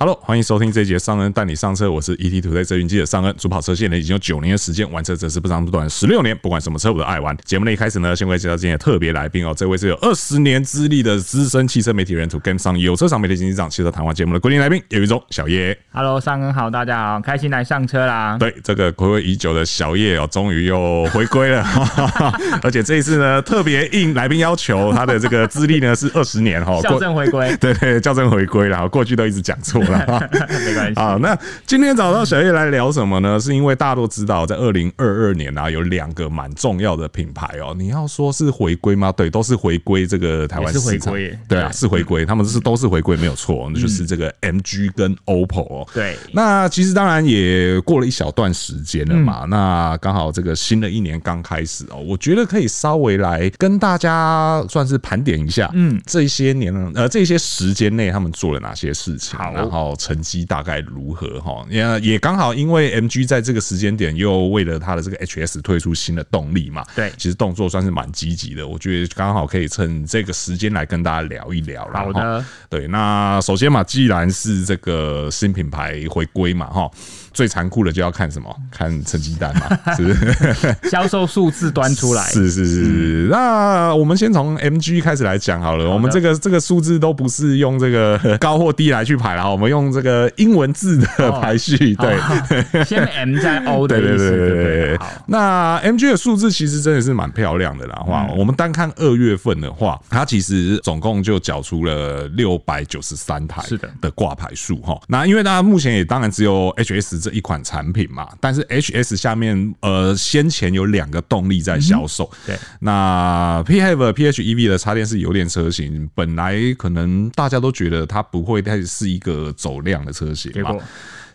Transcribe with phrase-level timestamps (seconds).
[0.00, 3.34] Hello，欢迎收听这一节尚恩带你上车，我是 ETtoday 车云记者尚恩。
[3.36, 7.36] 主跑车线呢已经有九年的时间，玩车则是不长不短十六年，不管什么车我都爱玩。
[7.44, 15.76] 节目的一开始呢，先为介绍今天的特别来宾哦，这位是有二十年资历的资深汽车媒体人，to Game 上有车赏媒体经济长，汽车谈话节目的固定来宾，叶宇小叶。
[15.90, 18.36] Hello，尚恩好，大家好，开心来上车啦。
[18.38, 21.66] 对，这个暌违已久的小叶哦，终于又回归了，
[22.62, 29.87] 而且这一次呢，特别应来宾要求，他的这个资历呢是二十年哈，校正回归， 对对，校正回归然后，过去都一直讲错。
[30.66, 31.16] 没关系啊。
[31.20, 33.38] 那今天找到小叶来聊什么呢？
[33.38, 37.74] 是因为大家都知道，在二零二二年啊，有两个蛮重要的品牌哦。
[37.76, 39.12] 你要说是回归吗？
[39.12, 41.14] 对，都是回归这个台湾市场。
[41.48, 43.70] 对啊，是回归，他们是都是回归，没有错。
[43.72, 45.88] 那就是这个 MG 跟 OPPO 哦。
[45.94, 46.16] 对。
[46.32, 49.44] 那其实当然也过了一小段时间了嘛。
[49.48, 59.77] 那刚好这个新的一年刚开始哦，我觉得可以稍微来跟大家算是盘点一下，嗯，这些年呃这些时间内他们做了哪些事情，然后。
[59.78, 61.40] 哦，成绩大概如何？
[61.40, 68.66] 哈，也也刚好，因为 MG 在这个时间点又为了它的这个 HS 推出新的动力嘛，对，其实动作算是蛮积极的。
[68.66, 71.88] 我觉得刚好可以趁这个时间来跟大家聊一聊。
[71.94, 76.90] 好的，对，那首先嘛，既然是这个新品牌回归嘛，哈。
[77.34, 78.52] 最残酷的就要看什么？
[78.68, 80.90] 看成绩单嘛， 是？
[80.90, 82.24] 销售数字端出来。
[82.24, 82.82] 是是是。
[82.82, 85.86] 嗯、那我们先从 MG 开始来讲好了。
[85.86, 91.94] 好，我们这个这个数字都不是用这个高或低来去排了，我们用这个英文字的排序。
[91.98, 92.06] 哦、
[92.48, 93.86] 对，先 M 再 O。
[93.88, 94.98] 对对对对对，对。
[95.26, 97.96] 那 MG 的数字其实真的是蛮漂亮的啦。
[98.06, 105.00] 话、嗯，我们单看二月份的话，它其实总共就缴出了六百九十三台是的的挂牌数哈。
[105.08, 120.70] 那因为大家目前也当然只有 HS 这一款产品嘛，但是 HS 下面呃先前有两个动力在销售，对，那 PHEV、PHEV 的插电式油电车型，本来可能大家都觉得它不会太是一个走量的车型嘛。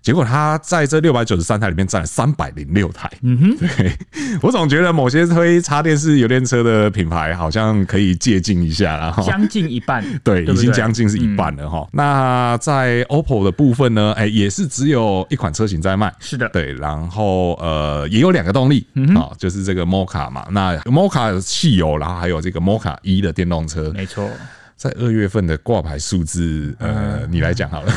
[0.01, 0.25] 结果？
[0.25, 3.09] 他在这六百九十三台里面占了三百零六台。
[3.21, 3.89] 嗯哼，对，
[4.43, 11.87] 我总觉得某些推插电式油电车的品牌好像可以借鉴一下，然后将近一半， 对，已经将近是一半了哈。
[11.93, 16.13] 那在 OPPO 的部分呢，哎，也是只有一款车型在卖。
[16.19, 18.85] 是的，对，然后呃，也有两个动力，
[19.15, 24.29] 啊，就是这个 Mocha 嘛，那 Mocha 汽油，然后还有这个 Mocha E 的电动车，没错。
[24.75, 27.93] 在二月份的挂牌数字，呃，你来讲好了。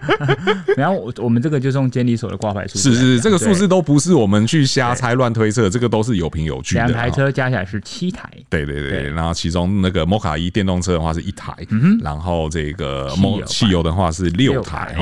[0.76, 6.86] 然后我我们这个就是用监理所的挂牌数字，是是，这个数字都不是我们去瞎猜乱推测，这个都是有凭有据的。
[6.86, 11.54] 两台车加起来是七台，对对对，然后其中那个摩卡一电动车的话是一台，
[12.02, 14.96] 然后这个摩汽油的话是六台。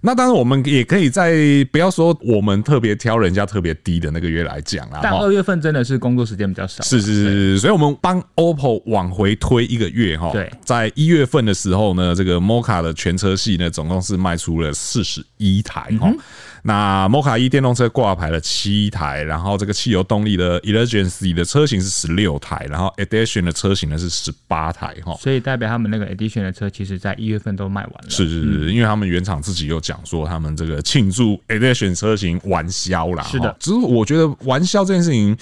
[0.00, 1.34] 那当然我们也可以在
[1.70, 5.00] 不要说我们特别挑人家特别低的那个月来讲啊。
[5.02, 10.30] 但二月份真的是工作时间比较少，是是是，所以我们帮 OPPO 往回推一个月哈。
[10.32, 10.50] 对。
[10.62, 16.08] 在一月份的时候呢，这个 Mocha 的全车系呢，总共是卖出了四十一台哈。
[16.08, 16.18] 嗯、
[16.62, 25.16] 那 Mocha E 电动车挂牌了七台，然后这个汽油动力的 e l e g e n c y 的车型是十六台，然后 Edition 的车型呢是十八台哈。
[25.20, 28.10] 所以代表他们那个 Edition 的车，其实在一月份都卖完了。
[28.10, 33.24] 是是是，因为他们原厂自己有讲说，他们这个庆祝 Edition 车型完销了。
[33.24, 35.36] 是的，只是我觉得完销这件事情。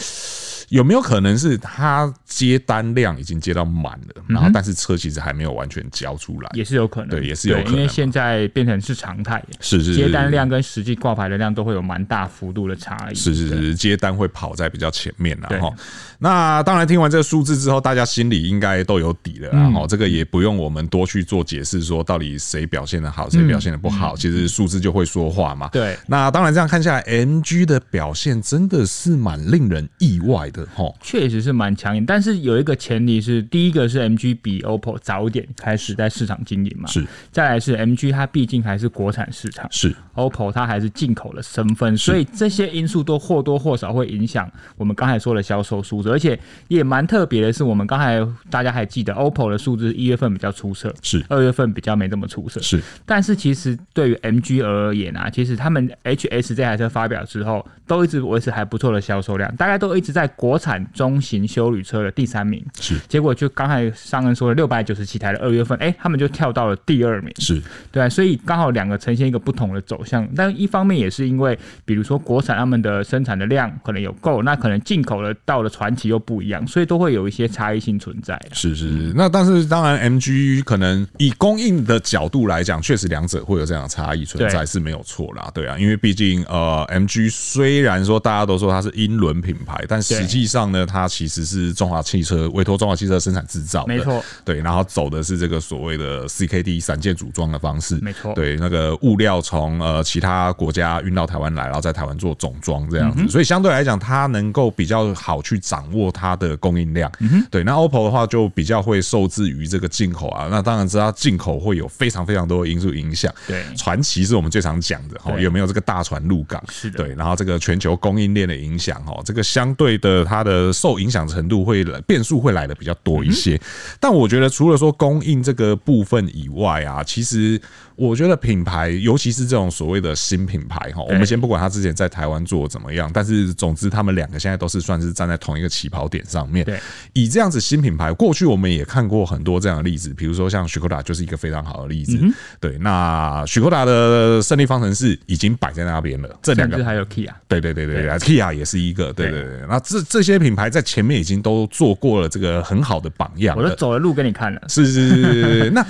[0.73, 15.71] 有没有可能是他接单量已经接到满了，然后但是车其实还没有完全交出来，也是有可能，对，也是有可能，因为现在变成是常态，是是，接单量跟实际挂牌的量都会有蛮大幅度的差异，是是是，接单会跑在比较前面了哈。
[16.19, 25.69] 那当然听完这个数字之后，大家心里应该都有底了，然后这个也不用我们多去做解释，说到底谁表现的好，谁表现的不好，其实数字就会说话嘛。
[25.69, 30.62] 对，那当然这样看下来，MG 的表现真的是蛮令人意外的。
[30.75, 37.05] 哈，确实是蛮强硬，但是有一个前提是，第一个是 MG 比 OPPO 早一点开始在市场经营嘛，是。
[37.31, 39.95] 再来是 MG 它毕竟还是国产市场，是。
[40.15, 46.39] OPPO 它还是进口的身份，所以这些因素都或多或少会影响我们刚才说的销售数字，而且
[46.69, 48.21] 也蛮特别的是，我们刚才
[48.51, 51.25] 大家还记得 OPPO 的数字一月份比较出色，是。
[51.29, 52.83] 二月份比较没这么出色，是。
[53.07, 67.61] 但是其实对于 MG 而言啊，其实他们 HS 这台车发表之后，都一直维持还不错的销售量，大概都一直在国产中型休旅车的第三名，是，结果就刚才上恩说的六百九十七台的二月份，哎、欸，他们就跳到了第二名，是。
[67.91, 78.41] 对，所以刚好两个呈现一个不同的走向，但一方面也是因为，比如说国产他们的生产的量可能有够，那可能进口的到了传奇又不一样，所以都会有一些差异性存在。
[78.53, 107.11] 是是是，那但是当然 MG 可能以供应的角度来讲，确实两者会有这样的差异存在是没有错啦，对啊，因为毕竟呃 MG 虽然说大家都说它是英伦品牌，但实际际上呢，它其实是中华汽车委托中华汽车生产制造的，没错，对，然后走的是这个所谓的 CKD 散件组装的方式，没错，对，那个物料从呃其他国家运到台湾来，然后在台湾做总装这样子，所以相对来讲，它能够比较好去掌握它的供应量，
[107.51, 123.61] 对，那 OPPO 的话就比较会受制于这个进口啊，那当然知道进口会有非常非常多的因素影响，对，传奇是我们最常讲的哈，有没有这个大船入港，是的，对，然后这个全球供应链的影响哈，这个相对的它的受影响程度会变数会来的比较多一些，
[124.01, 127.61] 但我觉得除了说供应这个部分以外啊，其实。
[127.95, 136.65] 我觉得品牌，尤其是这种所谓的新品牌哈，我们先不管它之前在台湾做怎么样，但是总之他们两个现在都是算是站在同一个起跑点上面。
[136.65, 136.81] 对，
[137.13, 142.19] 以这样子新品牌，过去我们也看过很多这样的例子，比如说像许可达就是一个非常好的例子。
[142.59, 146.35] 对，那许可达的胜利方程式已经摆在那边了。
[146.43, 149.61] 这两个还有 Kia，对对对对，Kia 也是一个，对对对。
[149.69, 154.61] 那这这些品牌在前面已经都做过了这个很好的榜样，我都走了路给你看了。
[154.69, 155.83] 是是是，那。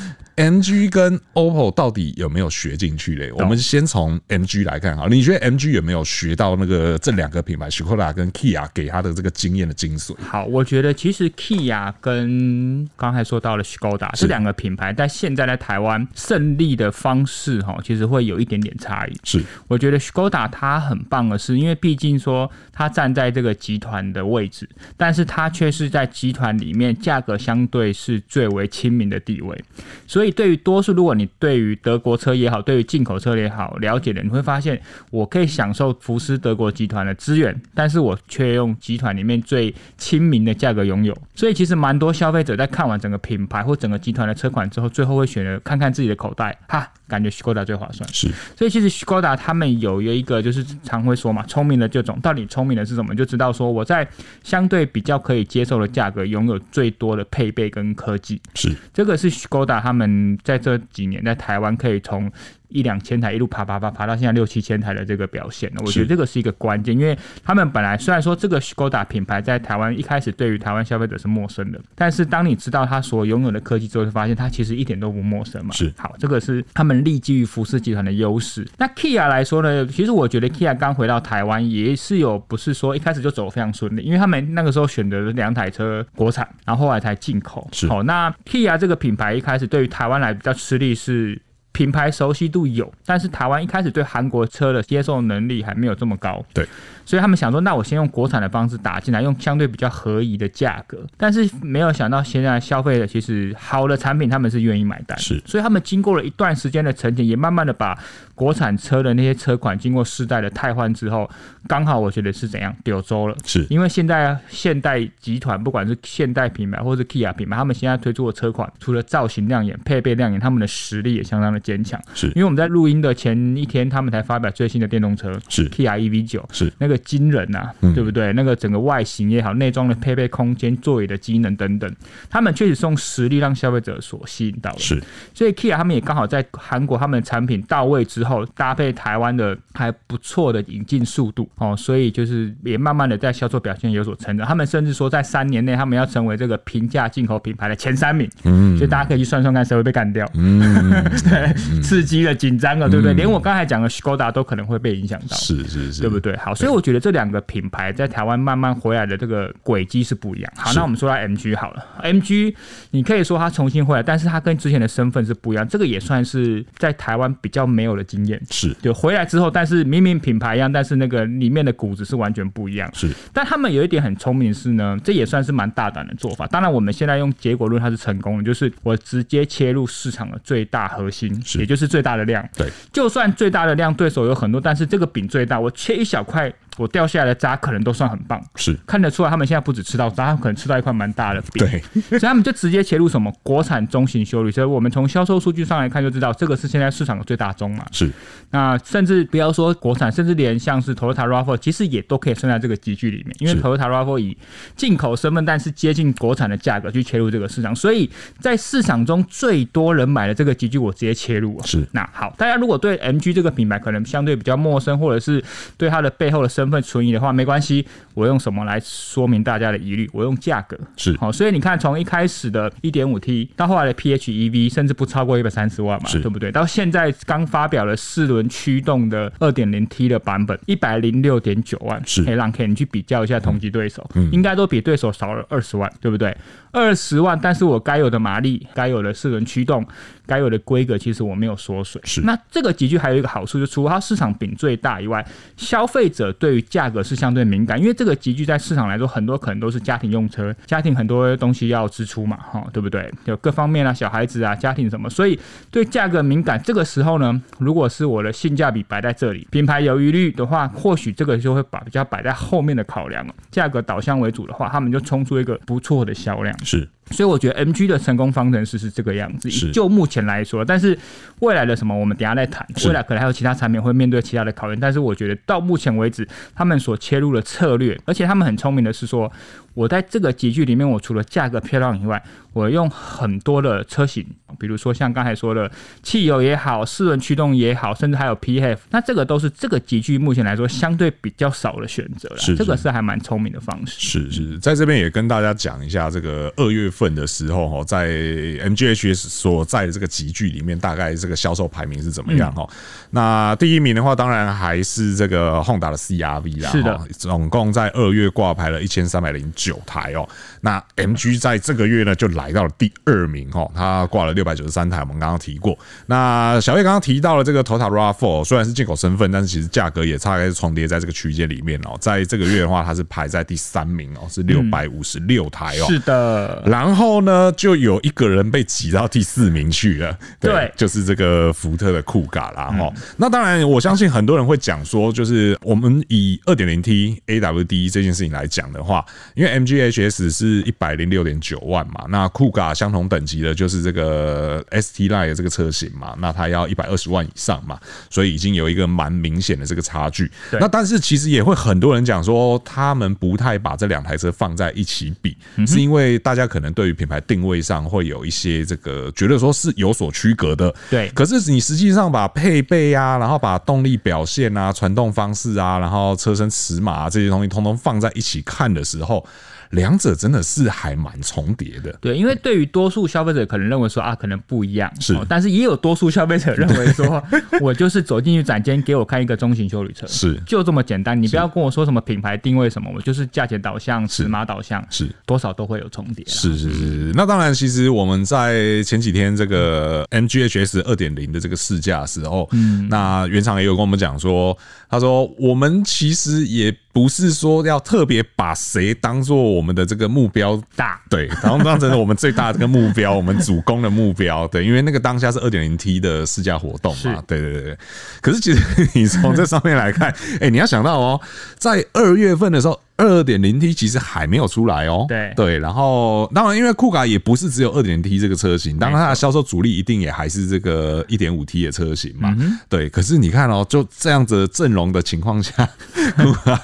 [0.43, 3.31] MG 跟 OPPO 到底有没有学进去嘞？
[3.35, 10.17] 我们先从 MG 来看哈，你觉得 MG 有没有学到那个这两个品牌 Škoda 跟 Kia 给他的这个经验的精髓？
[10.21, 19.17] 好，我觉得其实 Kia 跟刚才说到了 Škoda 这两个品牌，在现在在台湾胜利的方式哈，其实会有一点点差异。
[19.23, 29.65] 是，我觉得 Škoda 它很棒的是，因为毕竟说它站在这个集团的位置，但是它却是在集团里面价格相对是最为亲民的地位，
[30.05, 30.31] 所以。
[30.32, 34.81] 对于多数，如果你对于德国车也好，对于进口车也好了解的，你会发现，
[35.11, 41.17] 我可以享受福斯德国集团的资源，但是我却用集团里面最亲民的价格拥有。
[41.34, 48.06] 所以，其实蛮多消费者在看完整个品牌或整个集团的车款之后，最后会选择看看自己的口袋，哈，感觉 Skoda 最划算。
[48.12, 53.14] 是，所以其实 Skoda 他们有一个就是常会说嘛，聪明的这种，到底聪明的是什么？
[53.14, 54.06] 就知道说我在
[54.44, 58.38] 相对比较可以接受的价格，拥有最多的配备跟科技。
[58.55, 60.03] 是，这个是 Skoda 他们。
[60.12, 62.31] 嗯，在这几年，在台湾可以从
[62.72, 75.74] 一两千台一路爬爬爬爬到现在六七千台的这个表现，我觉得这个是一个关键，因为他们本来虽然说这个 Škoda 品牌在台湾一开始对于台湾消费者是陌生的，但是当你知道它所拥有的科技之后，就发现它其实一点都不陌生嘛。
[75.74, 78.66] 是，好，这个是他们立基于福斯集团的优势。
[78.78, 87.69] 那 Kia 来说呢，其实我觉得 Kia 刚回到台湾也是有不是说一开始就走非常顺利，因为他们那个时候选择了两台车国产，然后后来才进口。
[87.72, 91.40] 是，好，那 Kia 这个品牌一开始对于台湾来比较吃力是。
[91.72, 96.44] 品牌熟悉度有，但是台湾一开始对韩国车的接受能力还没有这么高。
[96.52, 96.66] 对。
[97.04, 100.99] 所以他们想说，那我先用国产的方式打进来，用相对比较合宜的价格。
[101.16, 105.19] 但是没有想到，现在消费者其实好的产品他们是愿意买单。
[105.19, 107.99] 是，所以他们经过了一段时间的沉淀，也慢慢的把
[108.34, 111.28] 国产车的那些车款经过世代的汰换之后，
[111.66, 113.37] 刚好我觉得是怎样柳州了。
[113.44, 122.00] 是，因为现在现代集团不管是现代品牌或是 Kia 品牌，他们现在推出的车款，除了造型亮眼、配备亮眼，他们的实力也相当的坚强。
[122.14, 127.75] 是，因为我们在录音的前一天，他们才发表最新的电动车，是 Kia EV9，是那个惊人呐、啊。
[127.81, 128.33] 嗯、对不对？
[128.33, 131.91] 那个整个外形也好，内装的配备空间、座椅的机能等等，
[132.31, 134.79] 他们确实是用实力让消费者所吸引到的。
[134.79, 135.03] 是，
[135.35, 144.47] 所以 Kia 他们也刚好在韩国他们的产品到位之后，搭配台湾的还不错的引进速度哦，所以就是也慢慢的在销售表现有所成长。
[144.47, 148.29] 他们甚至说，在三年内他们要成为这个平价进口品牌的前三名。
[148.44, 150.29] 嗯，所以大家可以去算算看谁会被干掉。
[150.34, 150.91] 嗯，
[151.29, 153.15] 对， 刺激了，紧张了，对不对？
[153.15, 155.37] 连我刚才讲的 Skoda 都可能会被影响到。
[155.37, 156.37] 是是是，对不对？
[156.37, 157.62] 好，所以我觉得这两个品。
[157.72, 160.53] 牌在台湾慢慢回来的这个轨迹是不一样。
[160.56, 162.55] 好，那我们说到 MG 好了，MG
[162.91, 165.67] 你可以说它重新回来，但是它跟之前的身份是不一样。
[165.67, 168.39] 这个也算是在台湾比较没有的经验。
[168.51, 172.91] 是，就回来之后，但是明明品牌一样，但是那个里面的骨子是完全不一样。
[172.93, 176.46] 是，但他们有一点很聪明的是呢，这也算是蛮大胆的做法。
[176.48, 182.46] 当然，我们现在用结果论，它是成功的，就是我直接切入市场的最大核心，也就是最大的量。
[182.55, 186.53] 对，就算最大的量对手有很多，但是这个饼最大，我切一小块。
[186.79, 191.67] 我掉下来的渣可能都算很棒，是看得出来他们现在不止吃到渣，他们可能吃到一块蛮大的饼。
[191.67, 194.62] 对， 所以他们就直接切入什么国产中型修理车。
[194.62, 197.84] 所以我们从销售数据上来看就知道，这个是现在市场的最大宗嘛。
[197.91, 198.10] 是，
[198.50, 203.34] 那甚至不要说国产，甚至连像是 Toyota RAV4，其实也都可以算在这个集聚里面。
[203.41, 204.36] 因为 Toyota RAV4 以
[204.76, 211.60] 进口身份，但是接近国产的价格去切入这个市场，所以在市场中最多人买的这个集聚，我直接切入。
[211.64, 215.43] 是，那好，大家如果对 MG 这个品牌可能相对比较陌生，或者是
[215.76, 220.08] 对它的背后的身身份存疑的话，没关系，我用什么来说明大家的疑虑？
[220.12, 226.52] 我用价格是好，所以你看，从一开始的一点五 T 到后来的 PHEV，甚至不超过一百三十万嘛，对不对？
[226.52, 236.36] 到现在刚发表了四轮驱动的二点零 T 的版本，一百零六点九万，是可以让 K 你去比较一下同级对手，嗯，应该都比对手少了二十万，对不对？
[236.70, 239.84] 二十万，但是我该有的马力，该有的四轮驱动，
[240.26, 242.00] 该有的规格，其实我没有缩水。
[242.04, 245.26] 是，那这个集聚还有一个好处，就除了它市场饼最大以外，
[245.56, 253.11] 消费者对对于价格是相对敏感，因为这个集聚在市场来说，很多可能都是家庭用车，家庭很多东西要支出嘛，哈，对不对？
[253.25, 255.41] 有各方面啊，小孩子啊，家庭什么，所以
[255.71, 256.63] 对价格敏感。
[256.63, 263.27] 这个时候呢，如果是我的性价比摆在这里，品牌有疑虑的话，或许这个就会把比较摆在后面的考量。
[263.51, 266.55] 价格导向为主的话，他们就冲出一个不错的销量。
[266.63, 266.87] 是。
[267.11, 270.99] 所以我觉得 MG 的成功方程式是这个样子，就目前来说，但是
[271.41, 272.67] 未来的什么，我们等下再谈。
[272.87, 279.31] 未来可能还有其他产品会面对其他的考验，但是我觉得到目前为止，他们所切入的策略，而且他们很聪明的是说，
[279.74, 284.26] 我在这个集聚里面，我除了价格漂亮以外，我用很多的车型，
[284.58, 285.70] 比如说像刚才说的
[286.02, 292.36] 汽油也好，四轮驱动也好，甚至还有 PHEV，那这个都是这个集聚目前来说相对比较少的选择了。
[292.36, 293.98] 是，这个是还蛮聪明的方式。
[293.98, 302.67] 是是，在这边也跟大家讲一下，这个二月份的时候哈，在 MGHS 所在的这个集聚里面，大概这个销售排名是怎么样哈？
[302.69, 302.76] 嗯、
[303.10, 306.70] 那第一名的话，当然还是这个 Honda 的 CRV 啦。
[306.70, 310.28] 是的，总共在二月挂牌了一千三百零九台哦。
[310.60, 315.00] 那 MG 在这个月呢，就来到了第二名哦，他挂了六百九十三台。
[315.00, 321.96] 我们刚刚提过，那小叶刚刚提到了这个 Toyota RAV4，虽然是进口身份，但是其实价格也大概是重叠在这个区间里面哦。
[322.00, 325.86] 在这个月的话，它是排在第三名哦，是六百五十六台哦。
[325.88, 326.62] 是的。
[326.66, 332.92] 然后呢，就有一个人被挤到第四名去了，对，对就是这个福特的酷咖啦哈。
[333.16, 339.04] 那当然，我相信很多人会讲说，就是我们以二点零 T AWD 这件事情来讲的话，
[339.34, 347.79] 因为 MGHS 是一百零六点九万嘛，那酷咖相同等级的就是这个 ST Line 的这个车型嘛，那它要一百二十万以上嘛，
[348.11, 350.31] 所以已经有一个蛮明显的这个差距。
[350.53, 360.75] 那但是其实也会很多人讲说，他们不太把这两台车放在一起比，是因为大家可能对于品牌定位上会有一些这个觉得说是有所区隔的。
[360.91, 369.25] 对，可是你实际上把配备啊，然后把动力表现啊、传动方式啊，然后车身尺码啊这些东西通通放在一起看的时候。
[369.72, 377.22] 两者真的是还蛮重叠的，对，因为对于多数消费者可能认为说啊，可能不一样，是，但是也有多数消费者认为说，
[377.60, 387.12] 我就是走进去展间，给我看一个中型休旅车，是，就这么简单，你不要跟我说什么品牌定位什么，我就是价钱导向、尺码导向，是，多少都会有重叠，是是是。
[387.14, 394.55] 那当然，其实我们在前几天这个 MGHS 二点零的这个试驾时候，嗯，那原厂也有跟我们讲说，
[394.91, 396.76] 他说我们其实也。
[396.94, 407.78] 不是说要特别把谁当做我们的这个目标大，对，然后当成我们最大的这个目标，我们主攻的目标，对，因为那个当下是二点零 T 的试驾活动嘛，对对对。
[408.20, 408.60] 可是其实
[408.98, 411.20] 你从这上面来看，哎，你要想到哦，
[411.56, 412.78] 在二月份的时候。
[413.06, 422.35] 二点零 T 其实还没有出来哦，对对，然后当然因为酷咖也不是只有二点零 T 这个车型，当然它的销售主力一定也还是这个一点五 T 的车型嘛，
[422.69, 422.89] 对。
[422.89, 425.69] 可是你看哦，就这样子阵容的情况下，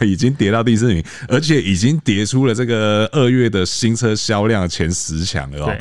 [0.00, 5.76] 已经跌到第四名， 而且已经跌出了这个二月的新车销量前十强了哦。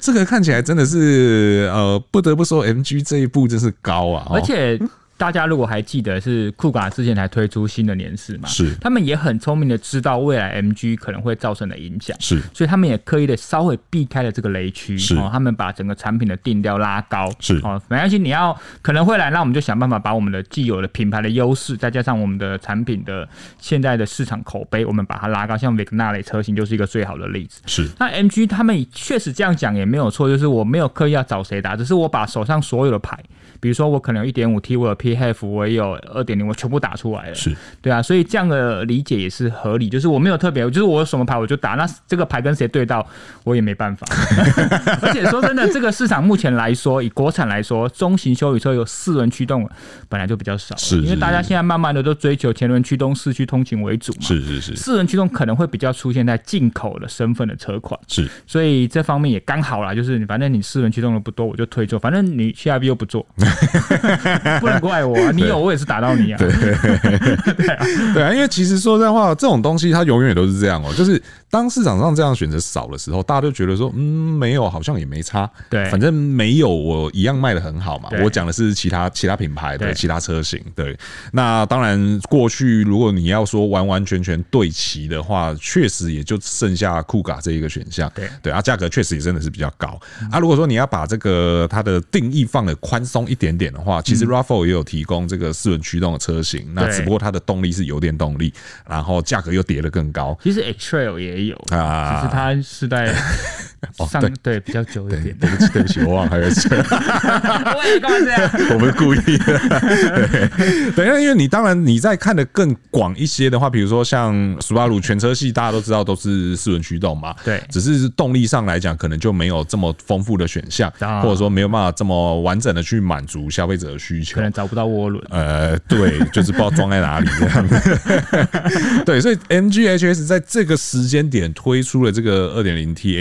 [0.00, 4.78] 这个看起来真的是呃，不得不说，MG 这一步真是高啊，而且。
[5.18, 8.48] 大家如果还记得是酷卡之前才推出新的年式嘛？
[8.48, 27.88] 是，他们也很聪明的知道未来 MG 可能会造成的影响，是，所以他们也刻意的稍微避开了这个雷区，是，他们把整个产品的定调拉高，是，哦，没关系，你要可能会来，那我们就想办法把我们的既有的品牌的优势，再加上我们的产品的现在的市场口碑，我们把它拉高，像 Vignale 车型就是一个最好的例子，是。
[27.98, 33.18] 那 MG 他们确实这样讲也没有错，就是我没有刻意要找谁打，只是我把手上所有的牌。
[33.60, 37.34] 比如说我可能有一点五 T，我有 PHEV，我也有二点零，我全部打出来了。
[37.34, 39.88] 是，对啊，所以这样的理解也是合理。
[39.88, 43.06] 就是我没有特别，就是我有什么牌我就打，那这个牌跟谁对到，
[43.44, 44.06] 我也没办法。
[45.02, 49.68] 而且说真的，这个市场目前来说，以国产来说，中型修理车有四轮驱动
[50.08, 54.18] 本来就比较少，是，因为大家现在慢慢的都追求前轮驱动、四驱通勤为主嘛。
[54.22, 57.98] 是是是，四轮驱动可能会比较出现在进口的身份的车款。
[58.06, 63.26] 是，所以这方面也刚好啦，就是反正你四轮驱动的不多，我就推做，反正你 CRV 又不做。
[64.60, 66.38] 不能怪我，啊，你有我也是打到你啊。
[66.38, 75.48] 对 对啊， 对啊，因为其实说实话，这种东西它永远都是这样哦，就是当市场上这样选择少的时候，大家都觉得说，嗯，没有，好像也没差。
[75.70, 78.08] 对，反正没有，我一样卖的很好嘛。
[78.22, 80.60] 我讲的是其他其他品牌的其他车型。
[80.74, 80.98] 对，
[81.32, 88.10] 那当然过去如果你要说完完全全对齐的话，确实也就剩下酷卡这一个选项。
[88.14, 89.98] 对对啊，价格确实也真的是比较高
[90.30, 90.38] 啊。
[90.38, 98.52] 如果说你要把这个它的定义放的宽松一点点的话，其实 RAV4 也有提供这个四轮驱动的车型，那只不过它的动力是油电动力，
[98.88, 100.36] 然后价格又跌得更高。
[100.42, 103.14] 其实 X-Trail 也有啊，只是它是在
[104.08, 105.36] 上对比较久一点。
[105.38, 106.76] 对不起，对不起，我忘了还有车。
[107.76, 108.50] 我也干嘛这样？
[108.74, 110.92] 我们故意的。
[110.92, 120.90] 等一下，因为你当然你在看的更广一些的话，比如说像 Subaru 全车系，大家都知道都是四轮驱动嘛，对，只是动力上来讲，可能就没有这么丰富的选项，
[121.22, 125.24] 或者说没有办法这么完整的去满足消费者的需求，可能找不到涡轮。
[125.30, 127.98] 呃，对，就是不知道装在哪里这样子。
[129.04, 133.18] 对，所以 MGHS 在这个时间点推出了这个 2.0T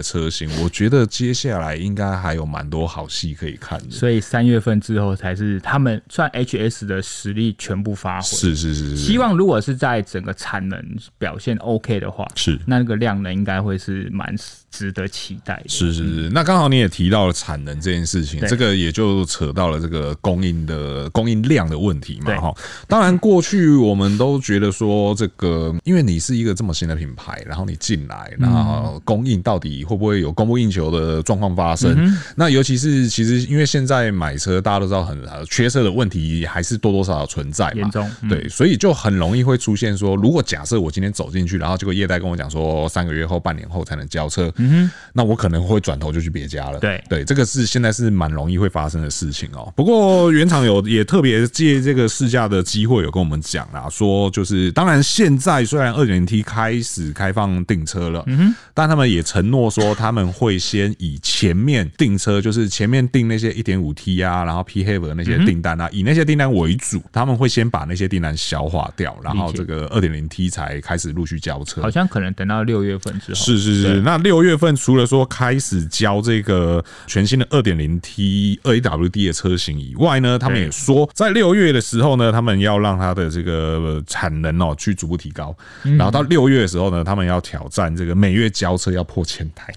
[0.00, 3.90] 车型，我觉得接下来应该还有蛮多好戏可以看的。
[3.90, 8.26] 所以三月份之后才是他们算 HS 的实力全部发挥。
[8.28, 8.96] 是是是是。
[8.96, 10.80] 希望如果是在整个产能
[11.18, 14.32] 表现 OK 的话，是那个量能应该会是蛮
[14.72, 15.68] 值得期待的。
[15.68, 16.30] 是是是。
[16.30, 22.52] 那刚好你也提到了产能这件事情，这个也就扯到了这个供应的供应量的问题嘛哈。
[22.88, 32.18] 当然过去我们都觉得说这个，因为你是一个这么新的品牌，然后你进来，然后供应到底会不会有供不应求的状况发生？
[32.34, 37.90] 那尤其是其实因为现在买车大家都知道很缺车的问题还是多多少少存在嘛。
[38.28, 46.78] 对，所以就很容易会出现说，如果假设我今天走进去，然后结果业代跟我讲说三个月后、半年后才能交车，嗯，那我可能会转头就去别家了。
[46.78, 49.72] 对对，这个是现在是蛮容易会发生的事情哦。
[49.76, 71.82] 不过原厂有也特别借这个试驾的机会，有跟我们讲啦，说就是当然现在虽然二点零 T 开始开放订车了，嗯哼，但他们也承诺说他们会先以前面订车，就是前面订那些一点五 T 啊，然后 PHEV 的那些订单啊，以那些订单为主，他们会先把那些订单消化掉，然后这个二点零 T 才开始陆续交车。
[71.82, 73.34] 好像可能等到六月份之后。
[73.34, 89.72] 是是是，那六月份除了说开始交这个全新的二点零 T 二 AWD 的车型以外呢，他们也说在六月的时候呢，他们要让它的这个产能哦去逐步提高，然后到六月的时候呢，他们要挑战这个每月交车要破千台。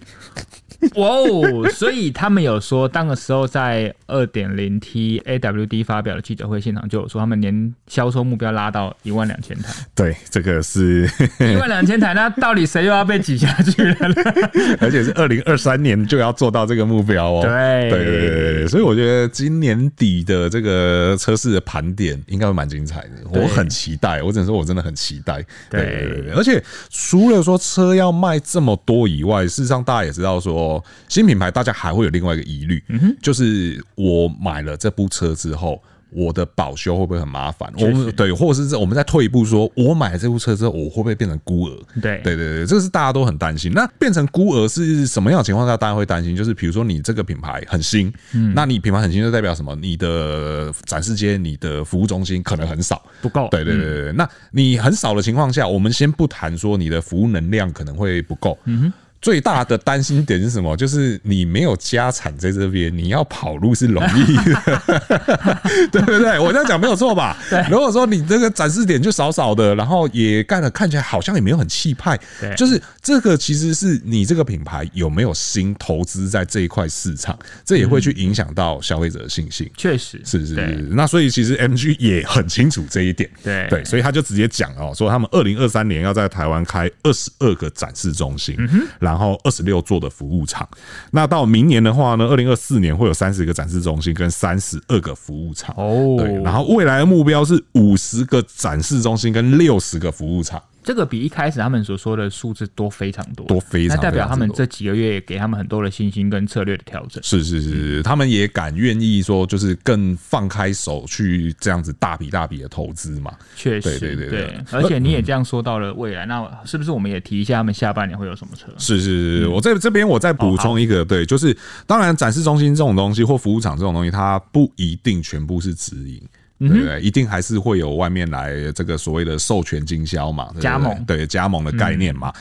[0.95, 1.69] 哇哦！
[1.71, 9.73] 所以他们有说，当个时候在二点零 T AWD 发表的记者会现场就有说，他们年销售目标拉到一万两千台。
[9.93, 14.15] 对，这个是 一万两千台，那到底谁又要被挤下去了呢？
[14.79, 17.41] 而且是二零二三年就要做到这个目标哦。
[17.41, 24.21] 对对对对对，所以我觉得今年底的这个车市的盘点应该会蛮精彩的，我很期待。
[24.21, 25.43] 我只能说，我真的很期待。
[25.69, 30.74] 对对对，而且除了说车要卖这么多以外，事实上大家也知道说。
[31.07, 32.83] 新品牌大家还会有另外一个疑虑，
[33.21, 37.71] 就是我买了这部车之后，我的保修会不会很麻烦？
[37.77, 41.75] 我们对，或者是我们再退一步说，我买了这部车之后，我会不会变成孤儿？
[42.01, 43.71] 对对对对，这个是大家都很担心。
[43.73, 46.33] 那变成孤儿是什么样的情况下，大家会担心？
[46.35, 49.75] 就是比如说你这个品牌很新，嗯，那你品牌很新就代表什么？
[49.75, 53.49] 你的展示间、你的服务中心可能很少，不够。
[53.51, 58.93] 对对对对，那你很少的情况下，我们先不谈说你的服务能量可能会不够，嗯哼。
[59.21, 60.77] 最大的担心点是什么？
[60.77, 64.81] 就是你没有家产在这边，你要跑路是容易的，
[65.91, 66.37] 对不对？
[66.39, 67.35] 我这样讲没有错吧？
[67.69, 72.15] 如果说你这个展示点就少少的，然后也干了，看起来好像也没有很气派，
[72.55, 79.67] 就是这个其实是你这个品牌有没有心投资在这一块市场，这也会去影响到消费者的信心。
[79.75, 80.87] 确实是是是。
[80.91, 88.55] 那所以其实 MG 也很清楚这一点，对对，所以他就直接讲哦，说他们二零二三年要在台湾开二十二个展示中心，
[88.99, 89.14] 然后。
[89.15, 90.67] 然后二十六座的服务场，
[91.11, 96.17] 那到明年的话呢，二零二四年会有三十个展示中心跟三十二个服务场哦。
[96.17, 100.61] 对，然后未来的目标是五十个展示中心跟六十个服务厂。
[100.85, 107.21] 这个比一开始他们所说的数字多非常多，多非常，那代表他们这几个月也给他们很多的信心跟策略的调整。
[107.23, 113.33] 是是是，他们也敢愿意说，就是更放开手去这样子大笔大笔的投资嘛。
[113.55, 114.57] 确实，对对对对。
[114.71, 118.67] 而且你也这样说到了未来，那是不是我们也提一下他们下半年会有什么车？
[118.77, 126.21] 是是是，我在这边我再补充一个，对，就是当然展示中心这种东西或服务厂这种东西，它不一定全部是直营。
[126.59, 127.01] 对不对？
[127.01, 132.33] 一定还是会有外面来这个所谓的授权经销嘛，加盟，对加盟的概念嘛。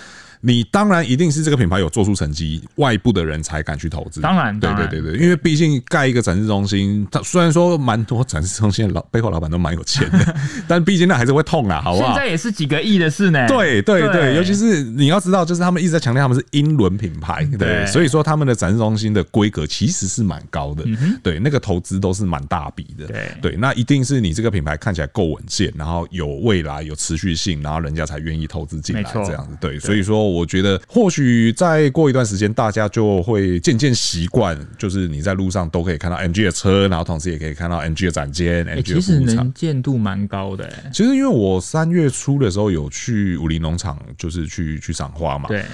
[0.47, 4.21] 你当然一定是这个品牌有做出成绩，外部的人才敢去投资。
[4.21, 10.37] 当然，对对对对，因为毕竟盖一个展示中心，它虽然说蛮多展示中心老背后老板都蛮有钱的，
[10.69, 12.09] 但毕竟那还是会痛啊，好不好？
[12.09, 13.49] 现在也是几个亿的事呢。
[13.49, 30.34] 对对对，对，尤其是你要知道，就是他们一直在强调他们是英伦品牌，对，对，所以说他们的展示中心的规格其实是蛮高的，嗯、对，那个投资都是蛮大笔的，对对，那一定是你这个品牌看起来够稳健，然后有未来有持续性，然后人家才愿意投资进来这样子，对，所以说。
[30.35, 38.65] 我觉得或许再过一段时间，大家就会渐渐习惯，就是你在路上都可以看到 MG 的车，然后同时也可以看到 MG 的展间。
[38.67, 40.71] MG 的其实能见度蛮高的。
[40.93, 45.49] 其实因为我三月初的时候有去武林农场，就是去去赏花嘛。
[45.49, 45.65] 对。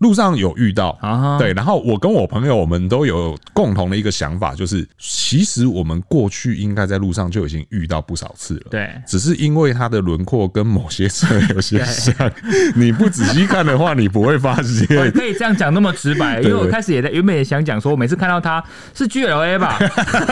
[0.00, 12.14] 路上有遇到啊，对，然后我跟我朋友，我们都有共同的一个想法，就是其实我们过去应该在路上就已经遇到不少次了，对，只是因为它的轮廓跟某些车有些像，
[12.74, 14.86] 你不仔细看的话，你不会发现。
[15.12, 19.78] 可以这样讲那么直白，因为我开始也在原本也想讲说，我每次看到它是 GLA 吧，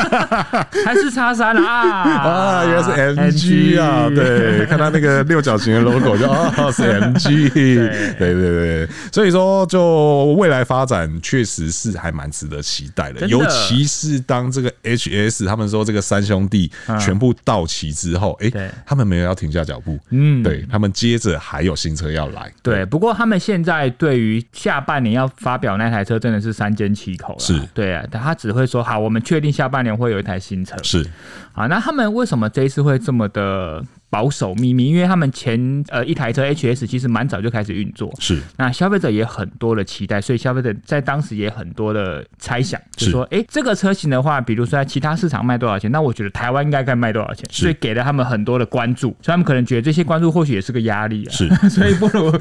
[0.86, 1.82] 还是叉三啊？
[2.08, 2.74] 啊，原
[3.14, 7.50] 来是 MG 啊，对，看到那个六角形的 logo 就哦是 MG，
[8.18, 9.57] 对对对，所以说。
[9.66, 22.84] 就未来发展确实是还蛮值得期待的，尤其是当这个 HS 他们说这个三兄弟全部到齐之后，哎，他们没有要停下脚步，嗯，对他们接着还有新车要来，对。
[22.86, 27.60] 不过他们现在对于下半年要发表那台车真的是三缄其口了，是。
[27.74, 31.06] 对啊，但他只会说好，我们确定下半年会有一台新车，是。
[31.52, 31.66] 啊。
[31.66, 33.84] 那他们为什么这一次会这么的？
[34.10, 38.40] 保守秘密，因为他们前呃一台车 HS 其实蛮早就开始运作，是。
[38.56, 52.32] 那消费者也很多的期待，所以消费者在当时也很多的猜想，就是说，哎，这个车型的话，比如说在其他市场卖多少钱，那我觉得台湾应该该卖多少钱，所以给了他们很多的关注，所以他们可能觉得这些关注或许也是个压力啊，是， 所以不如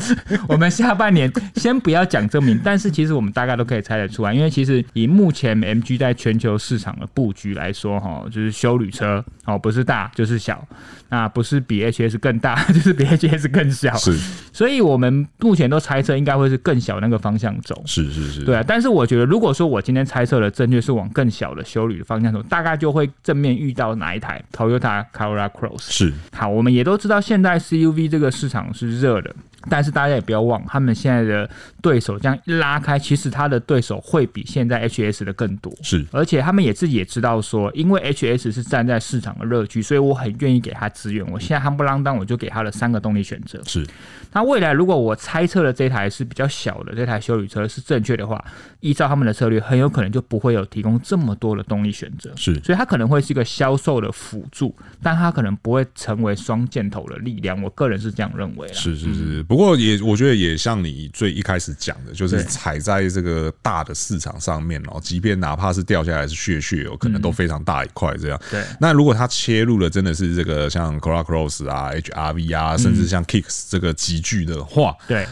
[0.48, 10.68] 我们下半年先不要讲证明，但是其实我们大概都可以猜得出来，因为其实以目前 MG 在全球市场的布局来说，哈，就是修旅车哦，不是大就是小。
[11.10, 13.96] 那不是比 HS 更大， 就是比 HS 更小。
[13.96, 14.18] 是，
[14.52, 17.82] 所以我们目前都猜测应该会是更小那个方向走。
[17.86, 18.64] 是是是，对啊。
[18.68, 25.92] 但是我觉得，如果说我今天猜测的正确是往更小的修旅的方向走，大概就会正面遇到哪一台 Toyota Corolla Cross。
[25.92, 26.14] 是。
[26.34, 29.36] 好，我们也都知道现在 CUV 这个市场是热的。
[29.70, 31.50] 但是大家也不要忘，他们现在的
[31.82, 35.74] 对手这样一拉开，其实他的对手会比现在 HS 的更多。
[35.82, 41.26] 是，而且他们也自己也知道说，因为 HS 是站在市场的热区，所以我很愿意给他资源。
[41.32, 43.62] 我现在夯不啷当，我就给他了三个动力选择。
[43.66, 43.86] 是，
[44.32, 48.44] 那未来如果我猜测的这台是比较小的这台修理车是正确的话，
[48.80, 52.32] 依照他们的策略，很有可能就不会有提供这么多的动力选择。
[52.36, 57.62] 是，所以它可能会是一个销售的辅助，但它可能不会成为双箭头的力量。
[57.62, 58.68] 我个人是这样认为。
[58.74, 59.44] 是是是。
[59.44, 68.40] 不过也，我觉得也像你最一开始讲的，就是踩在这个大的市场上面哦，即便哪怕是掉下来是血血，哦可能都非常大一块这样。
[68.52, 68.64] 对。
[68.80, 75.26] 那如果它切入了真的是这个像 Corolla Cross 啊、HRV 啊，甚至像 Kicks 这个集聚的话，对。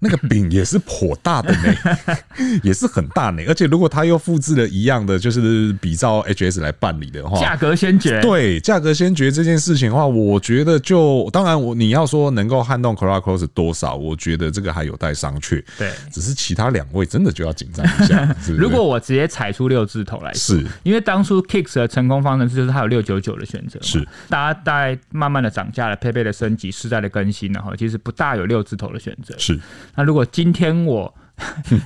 [0.00, 2.18] 那个饼也是颇大的呢，
[2.62, 3.42] 也是很大呢。
[3.48, 8.20] 而且如果他又复制了一样的，就是比照 HS 来办理的话，价格先决。
[8.20, 15.64] 对，价格先决这件事情的话，我觉得就当然我你要说能够撼动 Corolla Cross 多少，我觉得这个还有待商榷。
[15.76, 18.36] 对，只是其他两位真的就要紧张一下。
[18.56, 29.58] 如果我直接踩出六字头来说，是因为当初 Kicks 的成功方程式就是它有六九九的选择，是大家在慢慢的涨价了，配备的升级，世代的更新，然后其实不大有六字头的选择，是。
[29.94, 31.12] 那如果今天我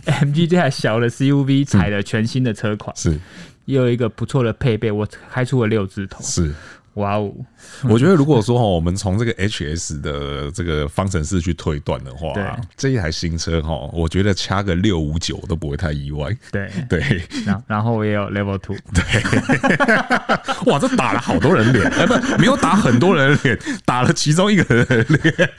[0.06, 3.18] MG 这台小的 CUV 踩了全新的车款，是，
[3.64, 6.54] 也有一个不错的配备，我开出了六字头，是。
[6.94, 7.32] 哇哦！
[7.88, 12.32] 我觉得如果说哈，我们从这个 HS 的这个方程式去推断的话，
[12.76, 16.30] 这一台新车哈，我觉得掐个六五九都不会太意外。
[16.50, 16.70] 对。
[16.88, 19.02] 对，然然后也有 Level Two，对，
[20.70, 25.50] 哇，这打了好多人脸，哎，不，没有打很多人脸，打了其中一个人的脸，